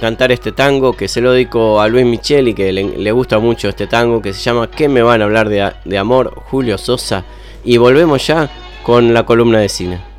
[0.00, 3.88] cantar este tango que se lo dedico a Luis Micheli, que le, gusta mucho este
[3.88, 6.32] tango, que se llama ¿Qué me van a hablar de, de amor?
[6.46, 7.24] Julio Sosa.
[7.64, 8.48] Y volvemos ya
[8.84, 10.09] con la columna de cine.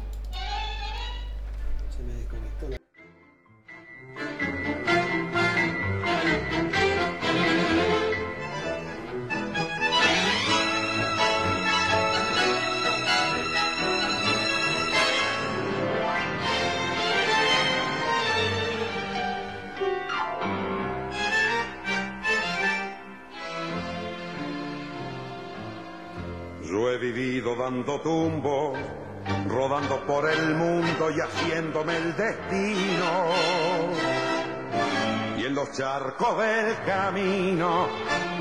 [36.11, 37.87] Charcos del camino.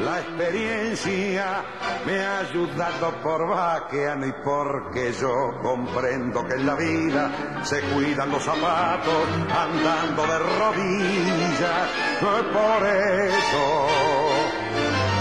[0.00, 1.62] La experiencia
[2.06, 7.30] me ha ayudado por vaqueano y porque yo comprendo que en la vida
[7.62, 11.90] se cuidan los zapatos andando de rodillas.
[12.20, 13.86] Por eso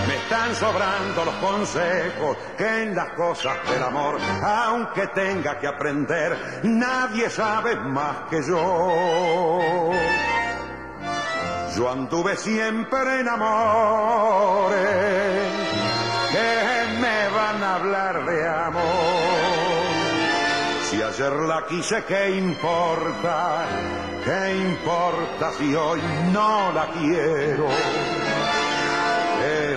[0.08, 6.62] me están sobrando los consejos que en las cosas del amor, aunque tenga que aprender,
[6.64, 10.39] nadie sabe más que yo.
[11.76, 14.80] Yo anduve siempre en amores
[16.32, 18.84] que me van a hablar de amor.
[20.90, 23.66] Si ayer la quise, ¿qué importa?
[24.26, 26.02] ¿Qué importa si hoy
[26.34, 27.68] no la quiero?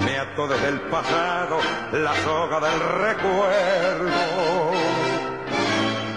[0.00, 1.58] me ató desde el pasado
[1.92, 4.72] la soga del recuerdo.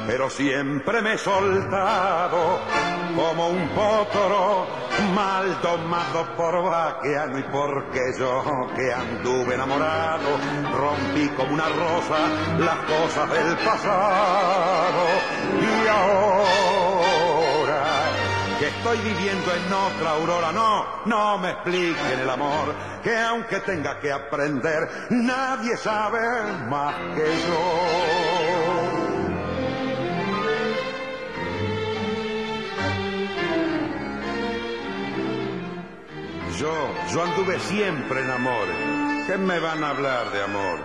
[0.08, 2.60] Pero siempre me he soltado
[3.16, 4.68] como un potro
[5.14, 8.44] mal tomado por vaqueano y porque yo
[8.76, 10.38] que anduve enamorado
[10.74, 12.18] rompí como una rosa
[12.60, 15.06] las cosas del pasado
[15.62, 16.95] y ahora
[18.78, 20.52] estoy viviendo en otra aurora.
[20.52, 22.74] No, no me expliquen el amor,
[23.04, 26.20] que aunque tenga que aprender, nadie sabe
[26.70, 28.66] más que yo.
[36.60, 36.74] Yo,
[37.12, 38.68] yo anduve siempre en amor.
[39.28, 40.80] ¿Qué me van a hablar de amor?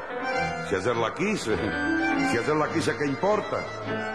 [0.68, 1.56] Si ayer la quise,
[2.30, 3.58] si ayer la quise, ¿qué importa?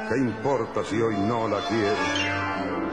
[0.10, 2.55] ¿Qué importa si hoy no la quiero?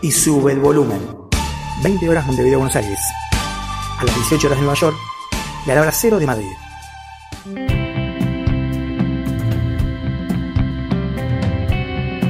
[0.00, 1.00] y sube el volumen.
[1.82, 2.98] 20 horas Montevideo, Buenos Aires.
[3.98, 4.96] A las 18 horas de Nueva York
[5.66, 6.52] y a la hora cero de Madrid.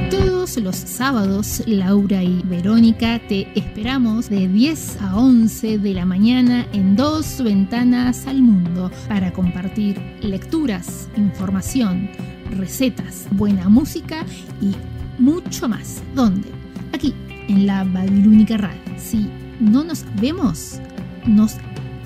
[0.09, 6.67] Todos los sábados, Laura y Verónica te esperamos de 10 a 11 de la mañana
[6.73, 12.09] en dos ventanas al mundo para compartir lecturas, información,
[12.51, 14.25] recetas, buena música
[14.61, 14.75] y
[15.19, 16.01] mucho más.
[16.15, 16.49] ¿Dónde?
[16.93, 17.13] Aquí,
[17.49, 18.79] en la Babilónica Radio.
[18.97, 19.29] Si
[19.59, 20.79] no nos vemos,
[21.25, 21.57] nos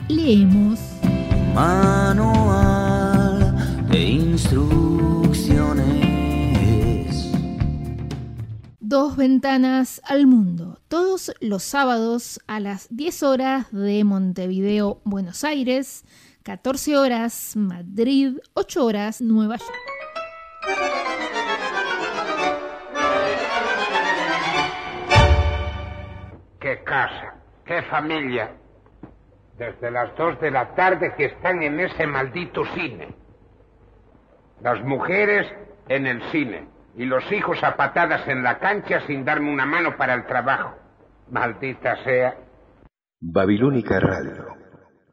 [0.08, 0.80] leemos.
[1.54, 3.56] Manual
[3.90, 5.84] de instrucciones.
[8.80, 16.06] Dos ventanas al mundo, todos los sábados a las 10 horas de Montevideo, Buenos Aires,
[16.44, 19.72] 14 horas Madrid, 8 horas Nueva York.
[26.64, 28.56] Qué casa, qué familia.
[29.58, 33.14] Desde las dos de la tarde que están en ese maldito cine.
[34.62, 35.46] Las mujeres
[35.90, 39.98] en el cine y los hijos a patadas en la cancha sin darme una mano
[39.98, 40.78] para el trabajo.
[41.30, 42.38] Maldita sea.
[43.20, 44.56] Babilónica Radio.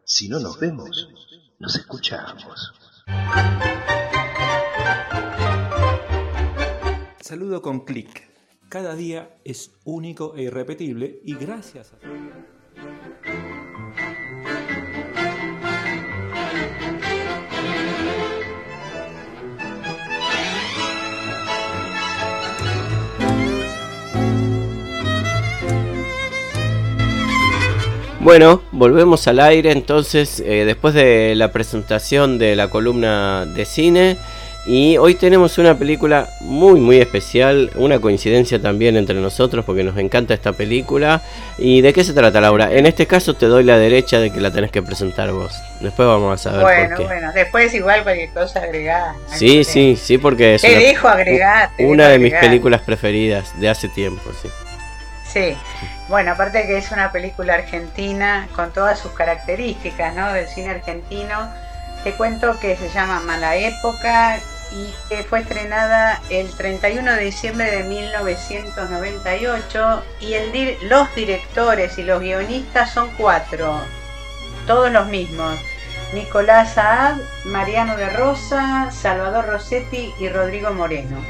[0.05, 1.09] Si no nos vemos,
[1.59, 2.73] nos escuchamos.
[7.19, 8.30] Saludo con clic.
[8.71, 11.97] Cada día es único e irrepetible y gracias a...
[28.21, 34.17] Bueno, volvemos al aire entonces eh, después de la presentación de la columna de cine
[34.73, 39.99] y hoy tenemos una película muy muy especial, una coincidencia también entre nosotros porque nos
[39.99, 41.23] encanta esta película.
[41.59, 42.71] ¿Y de qué se trata Laura?
[42.73, 45.53] En este caso te doy la derecha de que la tenés que presentar vos.
[45.81, 47.13] Después vamos a saber bueno, por qué.
[47.13, 49.17] Bueno, después igual cualquier cosa agregada.
[49.27, 51.71] Sí, sí, sí, porque es Te una, dejo agregar.
[51.77, 54.49] te una dejo de mis películas preferidas de hace tiempo, sí.
[55.33, 55.57] Sí,
[56.09, 60.33] bueno, aparte que es una película argentina con todas sus características, ¿no?
[60.33, 61.53] Del cine argentino.
[62.05, 64.39] Te cuento que se llama Mala Época
[64.73, 72.05] y que fue estrenada el 31 de diciembre de 1998 y el los directores y
[72.05, 73.81] los guionistas son cuatro,
[74.67, 75.59] todos los mismos.
[76.13, 81.25] Nicolás Saad, Mariano de Rosa, Salvador Rossetti y Rodrigo Moreno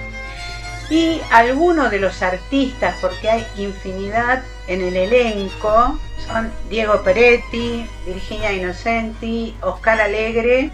[0.90, 8.52] y algunos de los artistas, porque hay infinidad en el elenco, son Diego Peretti, Virginia
[8.52, 10.70] Innocenti, Oscar Alegre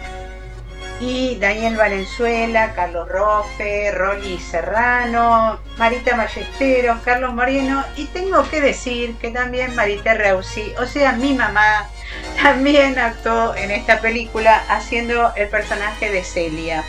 [0.99, 9.15] y Daniel Valenzuela, Carlos Rofe, Rolly Serrano, Marita Ballesteros, Carlos Moreno y tengo que decir
[9.17, 11.87] que también Marité Reusi, o sea, mi mamá,
[12.41, 16.83] también actuó en esta película haciendo el personaje de Celia.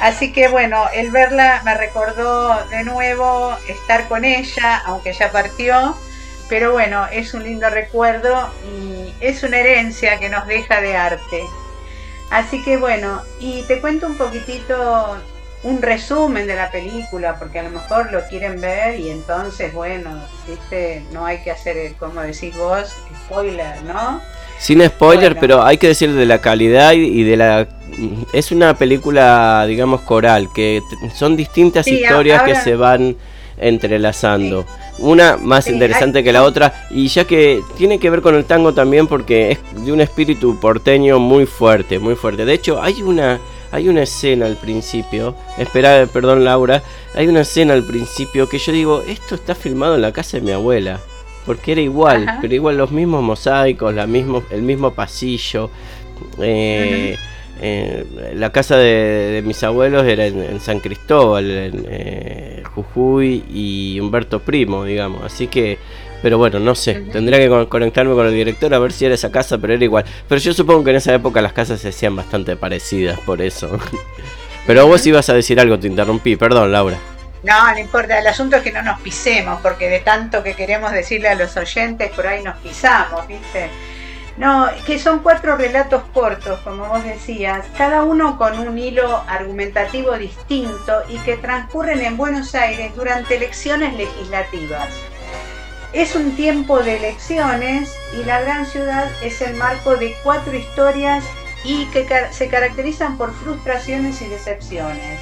[0.00, 5.94] Así que bueno, el verla me recordó de nuevo estar con ella, aunque ya partió,
[6.48, 11.44] pero bueno, es un lindo recuerdo y es una herencia que nos deja de arte.
[12.30, 15.16] Así que bueno, y te cuento un poquitito
[15.62, 20.10] un resumen de la película, porque a lo mejor lo quieren ver y entonces, bueno,
[20.48, 21.02] ¿viste?
[21.12, 22.94] no hay que hacer, el, como decís vos,
[23.26, 24.20] spoiler, ¿no?
[24.58, 25.40] Sin spoiler, Bueno.
[25.40, 27.68] pero hay que decir de la calidad y- de la...
[28.32, 30.80] Es una película, digamos, coral, que
[31.14, 33.16] son distintas Sí, historias que se van
[33.58, 34.64] entrelazando.
[35.00, 38.34] Una más Sí, interesante hay- que la otra, y ya que tiene que ver con
[38.34, 42.44] el tango también porque es de un espíritu porteño muy fuerte, muy fuerte.
[42.44, 43.40] De hecho, hay una...
[43.72, 46.82] Hay una escena al principio, espera, perdón Laura,
[47.14, 50.42] hay una escena al principio que yo digo, esto está filmado en la casa de
[50.42, 50.98] mi abuela.
[51.46, 52.38] Porque era igual, Ajá.
[52.42, 55.70] pero igual los mismos mosaicos, la mismo, el mismo pasillo.
[56.40, 57.16] Eh,
[57.60, 63.44] eh, la casa de, de mis abuelos era en, en San Cristóbal, en eh, Jujuy
[63.52, 65.22] y Humberto Primo, digamos.
[65.24, 65.78] Así que,
[66.22, 69.14] pero bueno, no sé, tendría que con- conectarme con el director a ver si era
[69.14, 70.04] esa casa, pero era igual.
[70.28, 73.78] Pero yo supongo que en esa época las casas se hacían bastante parecidas, por eso.
[74.66, 76.98] Pero vos ibas a decir algo, te interrumpí, perdón, Laura.
[77.42, 80.92] No, no importa, el asunto es que no nos pisemos, porque de tanto que queremos
[80.92, 83.70] decirle a los oyentes, por ahí nos pisamos, ¿viste?
[84.40, 90.16] No, que son cuatro relatos cortos, como vos decías, cada uno con un hilo argumentativo
[90.16, 94.88] distinto y que transcurren en Buenos Aires durante elecciones legislativas.
[95.92, 101.22] Es un tiempo de elecciones y la gran ciudad es el marco de cuatro historias
[101.62, 105.20] y que se caracterizan por frustraciones y decepciones.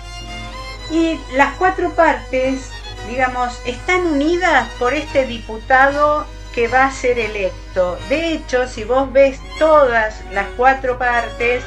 [0.93, 2.71] Y las cuatro partes,
[3.09, 6.25] digamos, están unidas por este diputado
[6.67, 7.99] va a ser electo.
[8.09, 11.63] De hecho, si vos ves todas las cuatro partes,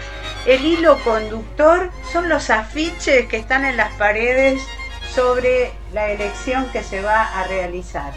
[0.45, 4.61] el hilo conductor son los afiches que están en las paredes
[5.13, 8.11] sobre la elección que se va a realizar.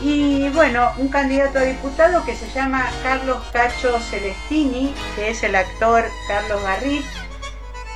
[0.00, 5.54] Y bueno, un candidato a diputado que se llama Carlos Cacho Celestini, que es el
[5.54, 7.04] actor Carlos Garrit,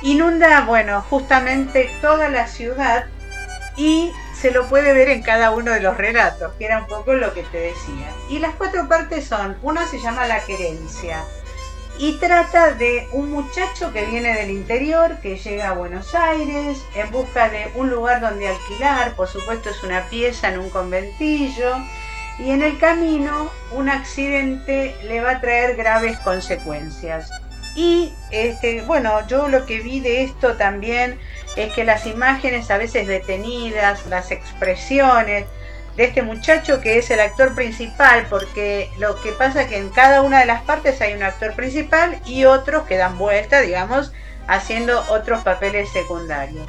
[0.03, 3.05] inunda, bueno, justamente toda la ciudad
[3.75, 4.11] y
[4.45, 7.33] se lo puede ver en cada uno de los relatos, que era un poco lo
[7.33, 8.11] que te decía.
[8.29, 11.23] Y las cuatro partes son, una se llama La querencia
[11.97, 17.09] y trata de un muchacho que viene del interior, que llega a Buenos Aires en
[17.09, 21.77] busca de un lugar donde alquilar, por supuesto es una pieza en un conventillo,
[22.37, 27.31] y en el camino un accidente le va a traer graves consecuencias.
[27.75, 31.17] Y este, bueno, yo lo que vi de esto también
[31.55, 35.45] es que las imágenes a veces detenidas, las expresiones
[35.95, 39.89] de este muchacho que es el actor principal, porque lo que pasa es que en
[39.89, 44.11] cada una de las partes hay un actor principal y otros que dan vuelta, digamos,
[44.47, 46.67] haciendo otros papeles secundarios.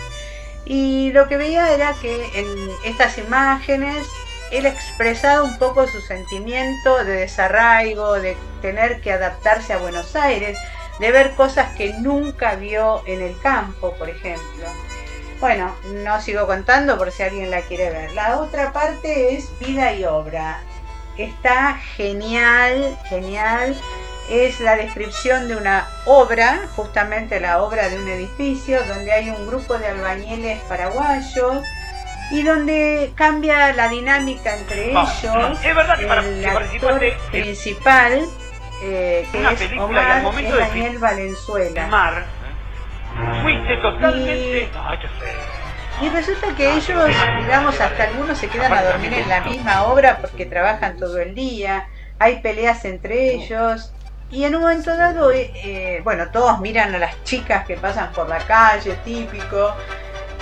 [0.64, 2.46] Y lo que veía era que en
[2.84, 4.06] estas imágenes
[4.50, 10.56] él expresaba un poco su sentimiento de desarraigo, de tener que adaptarse a Buenos Aires,
[10.98, 14.66] de ver cosas que nunca vio en el campo, por ejemplo.
[15.40, 15.74] Bueno,
[16.04, 18.12] no sigo contando por si alguien la quiere ver.
[18.12, 20.60] La otra parte es vida y obra.
[21.18, 23.76] Está genial, genial.
[24.30, 29.46] Es la descripción de una obra, justamente la obra de un edificio, donde hay un
[29.46, 31.62] grupo de albañiles paraguayos
[32.32, 35.60] y donde cambia la dinámica entre Ah, ellos.
[35.64, 38.26] es verdad que para- el actor principal,
[38.82, 41.86] eh, que una es película y Omar, al momento es de Daniel Valenzuela.
[41.86, 42.24] Mar,
[43.42, 44.70] fuiste totalmente...
[44.70, 45.56] Feo.
[46.02, 47.06] Y resulta que ellos,
[47.40, 51.34] digamos, hasta algunos se quedan a dormir en la misma obra porque trabajan todo el
[51.34, 53.94] día, hay peleas entre ellos,
[54.30, 58.12] y en un momento dado, eh, eh, bueno, todos miran a las chicas que pasan
[58.12, 59.74] por la calle, típico,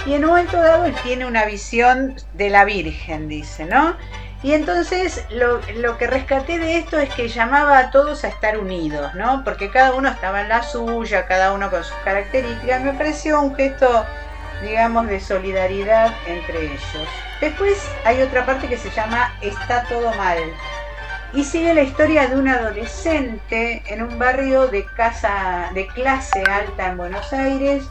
[0.07, 3.95] y en un momento dado él tiene una visión de la Virgen, dice, ¿no?
[4.45, 8.59] Y entonces lo, lo que rescaté de esto es que llamaba a todos a estar
[8.59, 9.43] unidos, ¿no?
[9.43, 12.83] Porque cada uno estaba en la suya, cada uno con sus características.
[12.83, 14.05] Me pareció un gesto,
[14.61, 17.09] digamos, de solidaridad entre ellos.
[17.41, 20.39] Después hay otra parte que se llama Está todo mal.
[21.33, 26.89] Y sigue la historia de un adolescente en un barrio de casa de clase alta
[26.89, 27.85] en Buenos Aires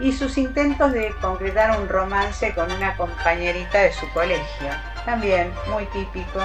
[0.00, 4.68] y sus intentos de concretar un romance con una compañerita de su colegio.
[5.04, 6.40] También muy típico.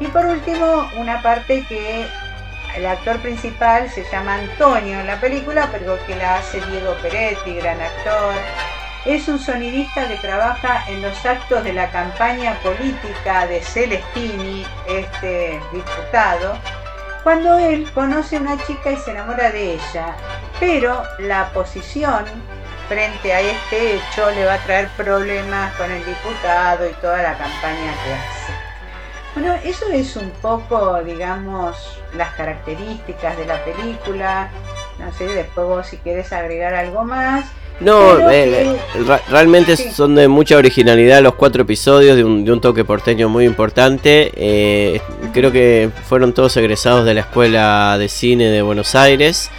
[0.00, 2.06] Y por último, una parte que
[2.74, 7.54] el actor principal se llama Antonio en la película, pero que la hace Diego Peretti,
[7.56, 8.34] gran actor.
[9.04, 15.60] Es un sonidista que trabaja en los actos de la campaña política de Celestini, este
[15.72, 16.56] diputado,
[17.22, 20.16] cuando él conoce a una chica y se enamora de ella,
[20.58, 22.24] pero la posición
[22.92, 27.32] frente a este hecho le va a traer problemas con el diputado y toda la
[27.38, 28.52] campaña que hace.
[29.34, 34.50] Bueno, eso es un poco, digamos, las características de la película.
[34.98, 37.46] No sé, después vos si querés agregar algo más.
[37.80, 39.90] No, eh, que- eh, realmente Sí.
[39.90, 44.30] son de mucha originalidad los cuatro episodios, de un, de un toque porteño muy importante.
[44.36, 45.00] Eh,
[45.32, 49.50] creo que fueron todos egresados de la Escuela de Cine de Buenos Aires.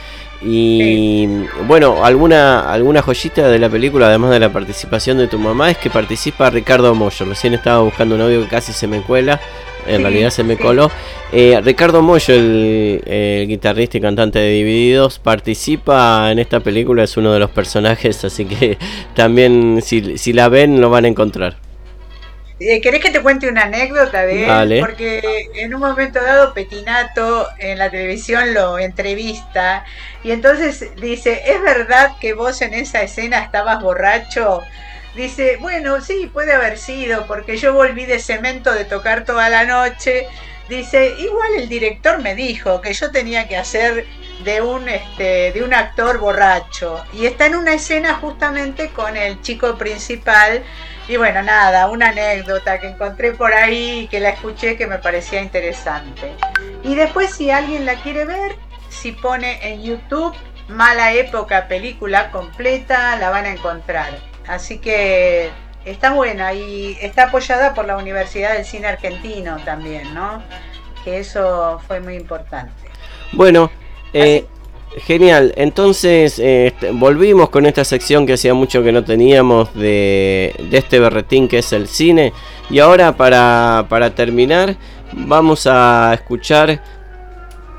[0.46, 1.28] Y
[1.68, 5.78] bueno, alguna, alguna joyita de la película, además de la participación de tu mamá, es
[5.78, 7.26] que participa Ricardo Mollo.
[7.26, 9.39] Recién estaba buscando un audio que casi se me cuela,
[9.86, 10.62] en Sí, realidad se me sí.
[10.62, 10.91] coló.
[11.32, 17.16] Eh, Ricardo Mollo, el, el guitarrista y cantante de Divididos, participa en esta película, es
[17.16, 18.78] uno de los personajes, así que
[19.16, 21.56] también si, si la ven lo van a encontrar.
[22.66, 24.47] Eh, ¿Querés que te cuente una anécdota de él?
[24.47, 24.80] Dale.
[24.80, 29.84] Porque en un momento dado Petinato en la televisión lo entrevista
[30.24, 34.61] y entonces dice, ¿es verdad que vos en esa escena estabas borracho?
[35.14, 39.66] Dice, bueno, sí, puede haber sido, porque yo volví de cemento de tocar toda la
[39.66, 40.28] noche.
[40.70, 44.05] Dice, igual el director me dijo que yo tenía que hacer
[44.45, 49.41] de un este de un actor borracho y está en una escena justamente con el
[49.41, 50.64] chico principal
[51.08, 55.41] y bueno nada una anécdota que encontré por ahí que la escuché que me parecía
[55.41, 56.34] interesante.
[56.84, 58.56] Y después si alguien la quiere ver
[58.89, 60.36] si pone en YouTube
[60.68, 64.12] mala época película completa la van a encontrar.
[64.47, 65.49] Así que
[65.86, 70.41] está buena y está apoyada por la Universidad del Cine Argentino también no
[71.04, 72.74] que eso fue muy importante.
[73.34, 73.70] Bueno,
[74.14, 74.45] eh,
[74.98, 75.54] genial.
[75.56, 80.78] Entonces eh, este, volvimos con esta sección que hacía mucho que no teníamos de, de
[80.78, 82.34] este berretín que es el cine.
[82.70, 84.76] Y ahora para, para terminar
[85.14, 86.82] vamos a escuchar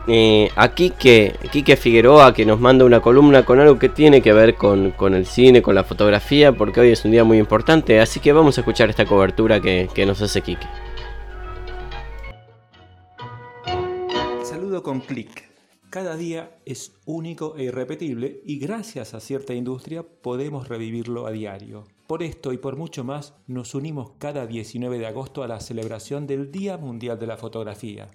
[0.07, 4.33] eh, a Quique, Quique Figueroa que nos manda una columna con algo que tiene que
[4.33, 8.01] ver con, con el cine, con la fotografía, porque hoy es un día muy importante.
[8.01, 10.67] Así que vamos a escuchar esta cobertura que, que nos hace Quique.
[14.43, 15.54] Saludo con clic.
[15.95, 21.85] Cada día es único e irrepetible y gracias a cierta industria podemos revivirlo a diario.
[22.09, 26.27] Por esto y por mucho más nos unimos cada 19 de agosto a la celebración
[26.27, 28.09] del Día Mundial de la Fotografía.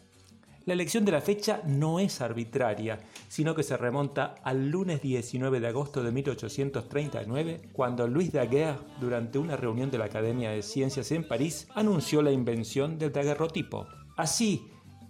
[0.66, 3.00] La elección de la fecha no es arbitraria,
[3.30, 9.40] sino que se remonta al lunes 19 de agosto de 1839, cuando Louis Daguerre, durante
[9.40, 13.88] una reunión de la Academia de Ciencias en París, anunció la invención del daguerrotipo.
[14.18, 14.68] Así,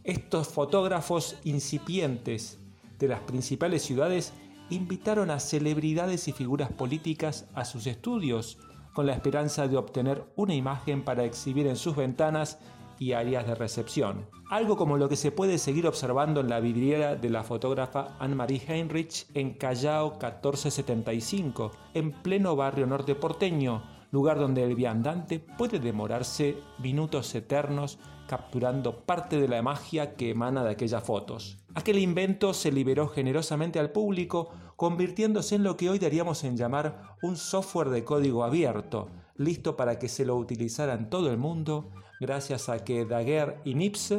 [0.10, 2.58] estos fotógrafos incipientes
[2.98, 4.34] de las principales ciudades
[4.72, 8.58] invitaron a celebridades y figuras políticas a sus estudios
[8.94, 12.58] con la esperanza de obtener una imagen para exhibir en sus ventanas
[12.98, 14.26] y áreas de recepción.
[14.50, 18.64] Algo como lo que se puede seguir observando en la vidriera de la fotógrafa Anne-Marie
[18.68, 26.58] Heinrich en Callao 1475, en pleno barrio norte porteño, lugar donde el viandante puede demorarse
[26.80, 28.00] minutos eternos
[28.30, 31.58] capturando parte de la magia que emana de aquellas fotos.
[31.74, 37.16] Aquel invento se liberó generosamente al público, convirtiéndose en lo que hoy daríamos en llamar
[37.24, 41.90] un software de código abierto, listo para que se lo utilizara en todo el mundo,
[42.20, 44.14] gracias a que Daguerre y Nips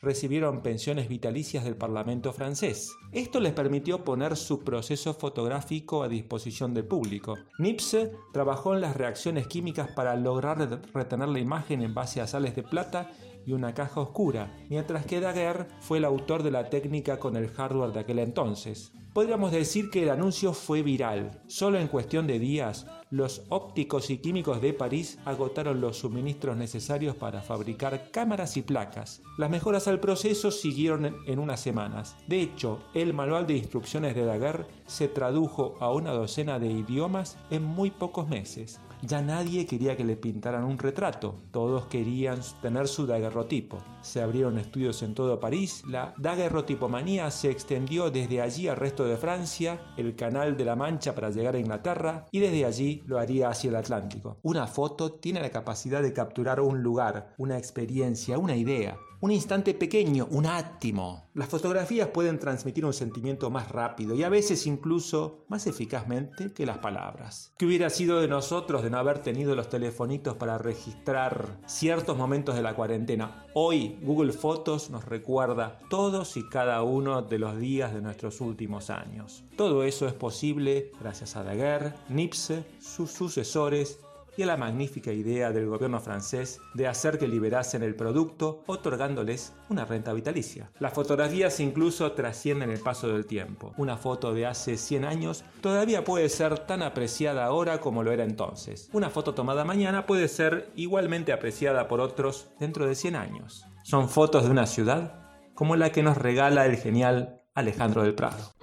[0.00, 2.90] recibieron pensiones vitalicias del Parlamento francés.
[3.12, 7.36] Esto les permitió poner su proceso fotográfico a disposición del público.
[7.58, 12.56] Nipse trabajó en las reacciones químicas para lograr retener la imagen en base a sales
[12.56, 13.10] de plata
[13.46, 17.48] y una caja oscura, mientras que Daguerre fue el autor de la técnica con el
[17.48, 18.92] hardware de aquel entonces.
[19.12, 21.42] Podríamos decir que el anuncio fue viral.
[21.48, 27.16] Solo en cuestión de días, los ópticos y químicos de París agotaron los suministros necesarios
[27.16, 29.20] para fabricar cámaras y placas.
[29.36, 32.16] Las mejoras al proceso siguieron en unas semanas.
[32.28, 37.36] De hecho, el manual de instrucciones de Daguerre se tradujo a una docena de idiomas
[37.50, 38.80] en muy pocos meses.
[39.02, 43.78] Ya nadie quería que le pintaran un retrato, todos querían tener su daguerrotipo.
[44.02, 49.16] Se abrieron estudios en todo París, la daguerrotipomanía se extendió desde allí al resto de
[49.16, 53.48] Francia, el canal de la Mancha para llegar a Inglaterra y desde allí lo haría
[53.48, 54.36] hacia el Atlántico.
[54.42, 58.98] Una foto tiene la capacidad de capturar un lugar, una experiencia, una idea.
[59.22, 61.28] Un instante pequeño, un átimo.
[61.34, 66.64] Las fotografías pueden transmitir un sentimiento más rápido y a veces incluso más eficazmente que
[66.64, 67.52] las palabras.
[67.58, 72.54] ¿Qué hubiera sido de nosotros de no haber tenido los telefonitos para registrar ciertos momentos
[72.54, 73.44] de la cuarentena?
[73.52, 78.88] Hoy Google Fotos nos recuerda todos y cada uno de los días de nuestros últimos
[78.88, 79.44] años.
[79.54, 83.98] Todo eso es posible gracias a Daguerre, Nipse, sus sucesores
[84.40, 89.52] y a la magnífica idea del gobierno francés de hacer que liberasen el producto otorgándoles
[89.68, 90.70] una renta vitalicia.
[90.78, 93.74] Las fotografías incluso trascienden el paso del tiempo.
[93.76, 98.24] Una foto de hace 100 años todavía puede ser tan apreciada ahora como lo era
[98.24, 98.88] entonces.
[98.94, 103.66] Una foto tomada mañana puede ser igualmente apreciada por otros dentro de 100 años.
[103.82, 105.20] Son fotos de una ciudad
[105.52, 108.54] como la que nos regala el genial Alejandro del Prado.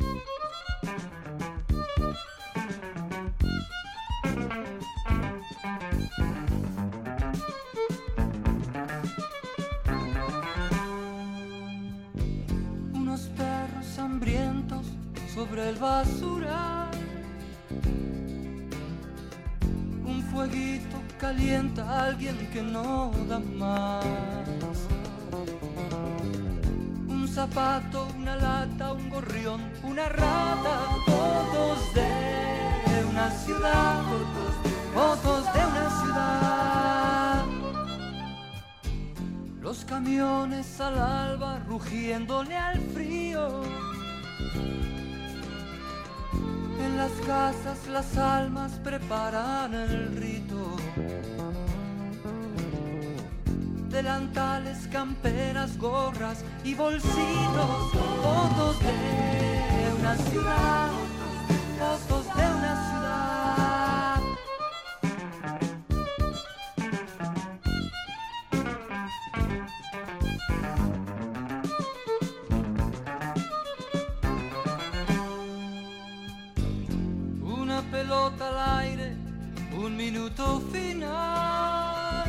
[15.88, 16.92] Basural.
[20.12, 24.78] Un fueguito calienta a alguien que no da más.
[27.16, 30.76] Un zapato, una lata, un gorrión, una rata,
[31.06, 32.12] todos de
[33.12, 34.04] una ciudad,
[34.94, 37.46] fotos de una ciudad.
[39.62, 43.87] Los camiones al alba rugiéndole al frío
[46.98, 50.76] las casas las almas preparan el rito.
[53.90, 60.90] Delantales, camperas, gorras y bolsitos, fotos de una ciudad,
[78.42, 79.16] al aire,
[79.76, 82.26] un minuto final.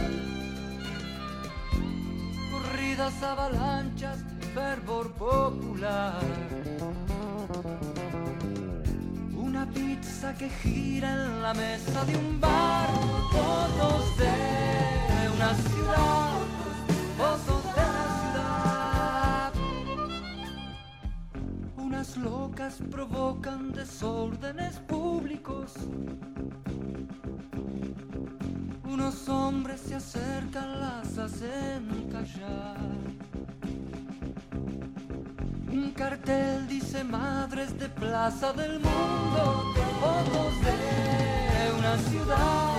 [2.50, 6.20] Corridas, avalanchas, fervor popular.
[9.36, 12.88] Una pizza que gira en la mesa de un bar.
[13.32, 16.30] Fotos de una ciudad,
[17.16, 19.52] fotos de una ciudad.
[21.76, 24.78] Unas locas provocan desórdenes
[28.84, 32.76] Unos hombres se acercan, las hacen callar.
[35.72, 42.77] Un cartel dice madres de plaza del mundo, fotos de una ciudad,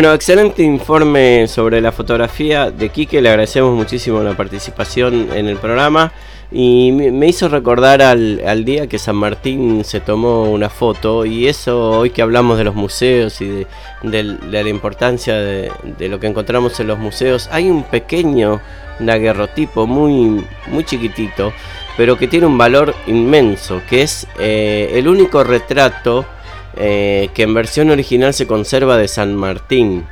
[0.00, 5.58] Bueno, excelente informe sobre la fotografía de Quique, le agradecemos muchísimo la participación en el
[5.58, 6.10] programa
[6.50, 11.48] y me hizo recordar al, al día que San Martín se tomó una foto y
[11.48, 13.66] eso hoy que hablamos de los museos y
[14.02, 18.62] de, la importancia de, de lo que encontramos en los museos, hay un pequeño
[19.00, 21.52] daguerrotipo muy, muy chiquitito,
[21.98, 26.24] pero que tiene un valor inmenso, que es eh, el único retrato
[26.76, 30.06] eh, que en versión original se conserva de San Martín.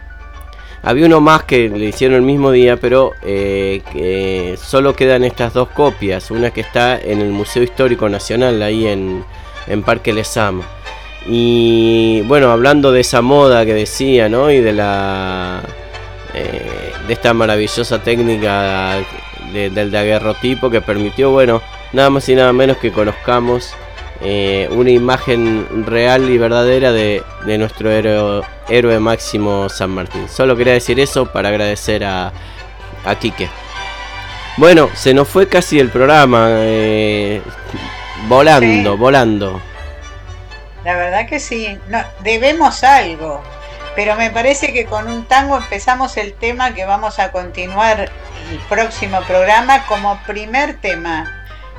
[0.82, 5.68] Había uno más que le hicieron el mismo día, pero eh, solo quedan estas dos
[5.68, 6.30] copias.
[6.30, 9.24] Una que está en el Museo Histórico Nacional, ahí en,
[9.66, 10.64] en Parque Lesama.
[11.26, 14.50] Y bueno, hablando de esa moda que decía, ¿no?
[14.50, 15.62] Y de la.
[16.32, 18.98] eh, de esta maravillosa técnica
[19.52, 21.60] de- del daguerrotipo que permitió, bueno,
[21.92, 23.74] nada más y nada menos que conozcamos
[24.20, 30.28] eh, una imagen real y verdadera de, de nuestro héroe, héroe máximo San Martín.
[30.28, 32.32] Solo quería decir eso para agradecer a,
[33.04, 33.48] a Quique.
[34.56, 36.48] Bueno, se nos fue casi el programa.
[36.50, 37.40] eh,
[38.26, 39.60] volando, volando.
[40.84, 43.42] La verdad que sí, no, debemos algo,
[43.94, 48.10] pero me parece que con un tango empezamos el tema que vamos a continuar
[48.50, 51.37] el próximo programa como primer tema.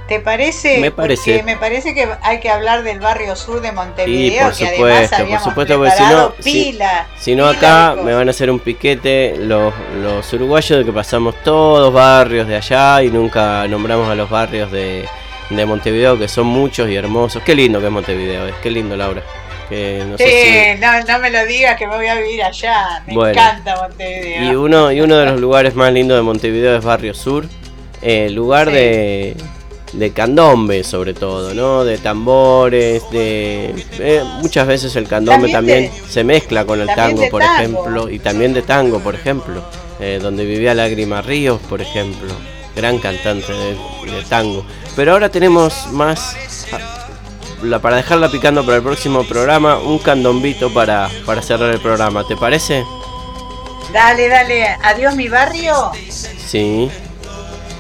[0.10, 0.80] ¿Te parece?
[0.80, 1.32] Me parece.
[1.34, 4.66] Porque me parece que hay que hablar del barrio sur de Sí, Montevideo, por que
[4.68, 7.08] además supuesto, por supuesto, porque si no, pila.
[7.18, 11.36] si no acá me van a hacer un piquete los, los uruguayos de que pasamos
[11.44, 15.06] todos barrios de allá y nunca nombramos a los barrios de,
[15.50, 17.44] de Montevideo, que son muchos y hermosos.
[17.44, 19.22] Qué lindo que es Montevideo, es qué lindo, Laura.
[19.70, 23.04] Que no sé Sí, no, no me lo digas que me voy a vivir allá.
[23.06, 23.40] Me Bueno.
[23.40, 24.44] encanta Montevideo.
[24.52, 27.46] Y uno, y uno de los lugares más lindos de Montevideo es Barrio Sur,
[28.02, 28.74] eh, lugar Sí.
[28.74, 29.36] de,
[29.94, 31.84] de candombe sobre todo, ¿no?
[31.84, 33.74] De tambores, de...
[34.00, 37.56] eh, muchas veces el candombe También también, de- se mezcla con el tango, por tango.
[37.84, 39.64] ejemplo, y también de tango, por ejemplo,
[40.00, 42.34] eh, donde vivía Lágrima Ríos, por ejemplo,
[42.76, 43.76] gran cantante de,
[44.12, 44.64] de tango.
[44.96, 46.36] Pero ahora tenemos más...
[47.64, 52.26] la- para dejarla picando para el próximo programa, un candombito para, para cerrar el programa,
[52.28, 52.84] ¿te parece?
[53.92, 54.66] Dale, dale.
[54.84, 55.74] Adiós mi barrio
[56.48, 56.90] Sí.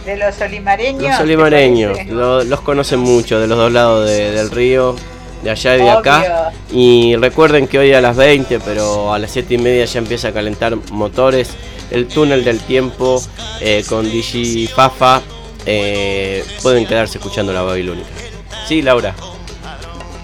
[0.09, 1.01] De los olimareños.
[1.03, 4.95] Los ¿te olimareños, lo- los conocen mucho de los dos lados de- del río,
[5.43, 6.51] de allá y de acá.
[6.71, 10.29] Y recuerden que hoy a las 20, pero a las 7 y media ya empieza
[10.29, 11.49] a calentar motores.
[11.91, 13.21] El túnel del tiempo
[13.61, 15.21] eh, con Digi Fafa.
[15.65, 18.07] eh, pueden quedarse escuchando la Babilónica.
[18.67, 19.13] Sí, Laura.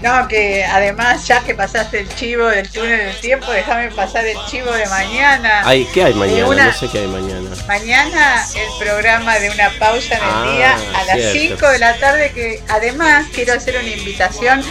[0.06, 4.36] No, que además, ya que pasaste el chivo del túnel del tiempo, déjame pasar el
[4.48, 5.62] chivo de mañana.
[5.64, 6.46] Ay, ¿Qué hay mañana?
[6.46, 7.50] una- No sé qué hay mañana.
[7.66, 11.38] Mañana el programa de una pausa en el Ah, día a las cierto.
[11.56, 14.62] 5 de la tarde, que además quiero hacer una invitación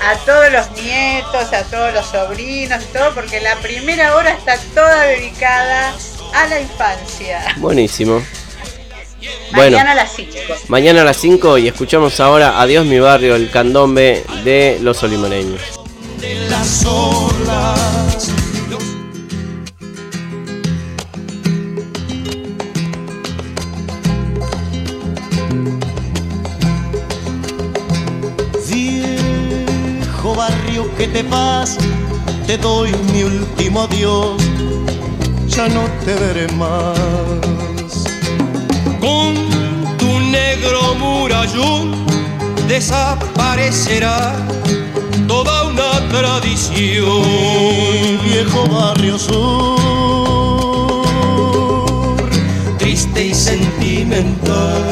[0.00, 4.56] a todos los nietos, a todos los sobrinos, y todo, porque la primera hora está
[4.74, 5.92] toda dedicada
[6.34, 7.44] a la infancia.
[7.56, 8.24] Buenísimo.
[9.54, 9.76] Bueno.
[9.76, 10.32] Mañana a las 5.
[10.68, 15.60] Mañana a las 5 y escuchamos ahora Adiós mi barrio, el candombe de los olimareños.
[16.20, 18.30] de las olas.
[29.04, 31.76] Viejo barrio que te vas,
[32.46, 34.42] te doy mi último adiós,
[35.48, 37.43] ya no te veré más.
[40.98, 41.92] Murallón
[42.68, 44.34] desaparecerá
[45.26, 47.22] toda una tradición.
[48.24, 49.74] Viejo barrio sur,
[52.78, 54.90] Triste y sentimental,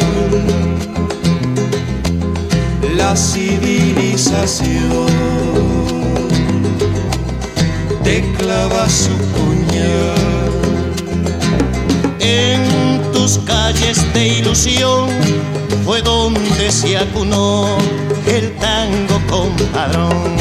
[2.96, 5.06] la civilización
[8.04, 10.12] te clava su puñal
[12.20, 12.71] en
[13.22, 15.08] tus calles de ilusión
[15.84, 17.78] fue donde se acunó
[18.26, 20.36] el tango compadrón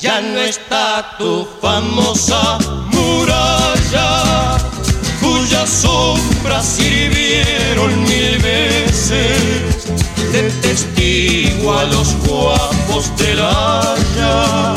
[0.00, 2.58] ya no está tu famosa
[2.90, 4.58] muralla
[5.20, 9.86] cuyas sombras sirvieron mil veces
[10.32, 14.74] de testigo a los guapos del Haya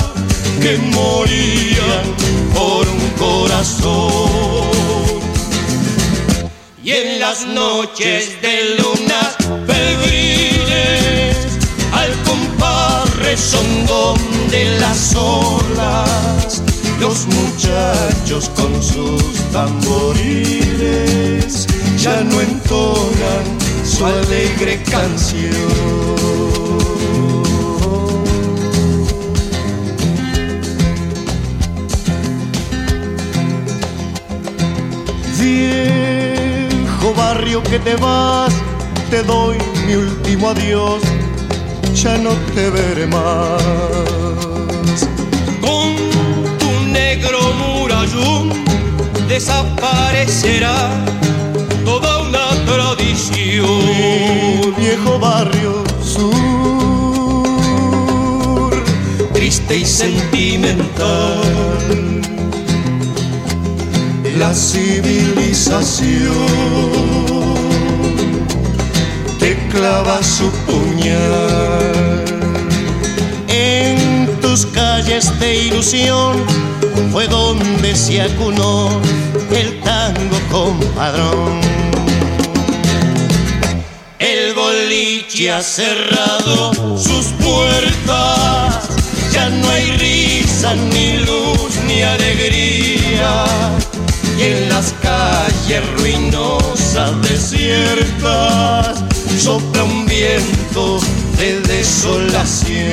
[0.61, 2.05] que morían
[2.53, 4.60] por un corazón.
[7.03, 9.35] En las noches de lunas
[9.65, 11.35] febriles,
[11.93, 14.19] al compás rezongón
[14.51, 16.61] de las olas,
[16.99, 20.45] los muchachos con sus tamboriles
[21.97, 23.45] ya no entonan
[23.83, 25.49] su alegre canción.
[37.59, 38.53] Que te vas,
[39.09, 41.01] te doy mi último adiós,
[41.93, 43.61] ya no te veré más.
[45.59, 45.97] con
[46.59, 48.53] tu negro murallón
[49.27, 50.91] desaparecerá
[51.83, 54.73] toda una tradición.
[54.77, 56.31] Viejo barrio sur,
[59.33, 62.21] Triste y sentimental,
[64.37, 67.40] la civilización
[69.71, 72.25] clava su puñal.
[73.47, 76.37] En tus calles de ilusión
[77.11, 78.89] fue donde se acunó
[79.51, 81.59] el tango compadrón.
[84.19, 88.89] El boliche ha cerrado sus puertas,
[89.31, 93.45] ya no hay risa, ni luz, ni alegría.
[94.37, 99.03] Y en las calles ruinosas, desiertas,
[99.39, 100.99] sopla un viento
[101.37, 102.91] de desolación.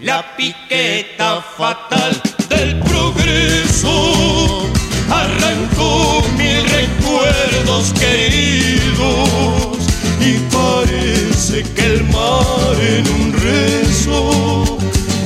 [0.00, 4.66] La piqueta fatal del progreso
[5.10, 9.78] arrancó mil recuerdos queridos
[10.20, 14.78] y parece que el mar en un rezo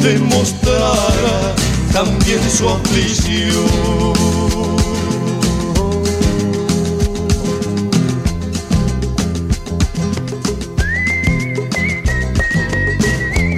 [0.03, 1.55] demostrará
[1.93, 4.17] también su aflicción.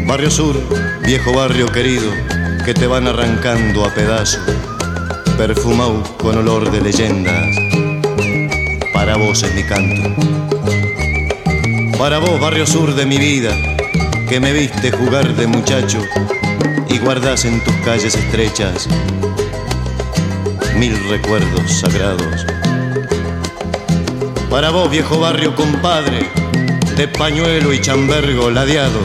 [0.08, 0.56] Barrio Sur,
[1.02, 2.10] viejo barrio querido,
[2.64, 4.40] que te van arrancando a pedazos,
[5.36, 7.44] perfumado con olor de leyendas.
[8.94, 10.16] Para vos es mi canto.
[11.98, 13.54] Para vos, barrio sur de mi vida,
[14.30, 16.00] que me viste jugar de muchacho
[16.88, 18.88] y guardas en tus calles estrechas
[20.78, 22.46] mil recuerdos sagrados.
[24.48, 26.30] Para vos, viejo barrio compadre,
[26.96, 29.00] de pañuelo y chambergo ladeado,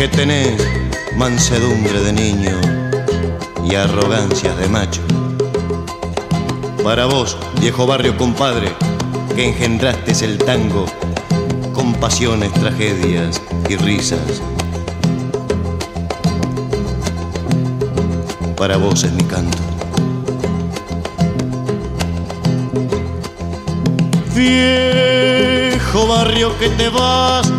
[0.00, 0.66] que tenés
[1.14, 2.58] mansedumbre de niño
[3.62, 5.02] y arrogancias de macho.
[6.82, 8.72] Para vos, viejo barrio compadre,
[9.36, 10.86] que engendraste el tango
[11.74, 14.40] con pasiones, tragedias y risas.
[18.56, 19.58] Para vos es mi canto.
[24.34, 27.52] Viejo barrio que te vas,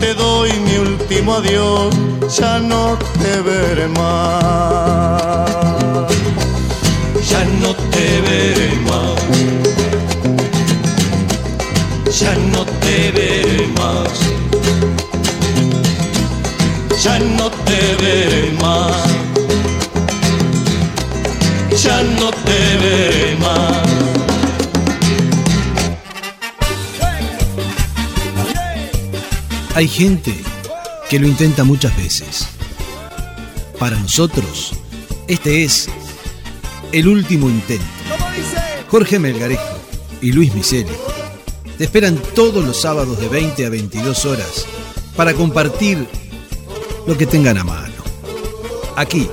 [0.00, 1.94] te doy mi último adiós,
[2.38, 4.08] ya no te veré más.
[7.30, 9.18] Ya no te veré más.
[12.20, 13.17] Ya no te veré
[29.78, 30.34] Hay gente
[31.08, 32.48] que lo intenta muchas veces.
[33.78, 34.72] Para nosotros,
[35.28, 35.88] este es
[36.90, 37.86] el último intento.
[38.90, 39.78] Jorge Melgarejo
[40.20, 40.90] y Luis Miseli
[41.76, 44.66] te esperan todos los sábados de 20 a 22 horas
[45.14, 46.08] para compartir
[47.06, 48.02] lo que tengan a mano.
[48.96, 49.30] Aquí,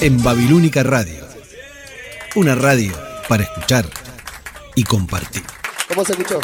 [0.00, 1.22] en Babilónica Radio.
[2.34, 2.94] Una radio
[3.28, 3.86] para escuchar
[4.74, 5.42] y compartir.
[5.86, 6.40] ¿Cómo se escuchó?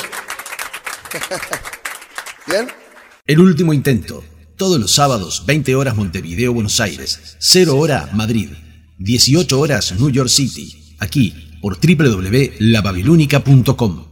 [2.46, 2.81] ¿Bien?
[3.24, 4.24] El último intento.
[4.56, 7.36] Todos los sábados, 20 horas Montevideo, Buenos Aires.
[7.38, 8.48] 0 hora Madrid.
[8.98, 10.96] 18 horas New York City.
[10.98, 14.06] Aquí, por www.lababilónica.com.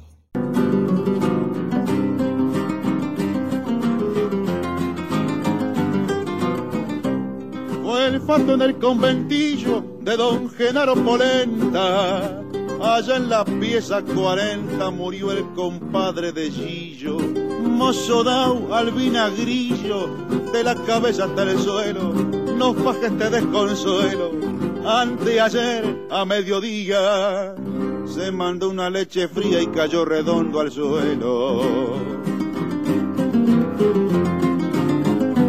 [7.83, 12.45] Fue el fato en el conventillo de don Genaro Polenta.
[12.83, 17.19] Allá en la pieza 40 murió el compadre de Gillo.
[17.19, 20.09] Mozo dao al vinagrillo,
[20.51, 22.13] de la cabeza hasta el suelo.
[22.57, 24.31] No fajes este desconsuelo.
[24.87, 27.55] Anteayer a mediodía
[28.07, 32.21] se mandó una leche fría y cayó redondo al suelo.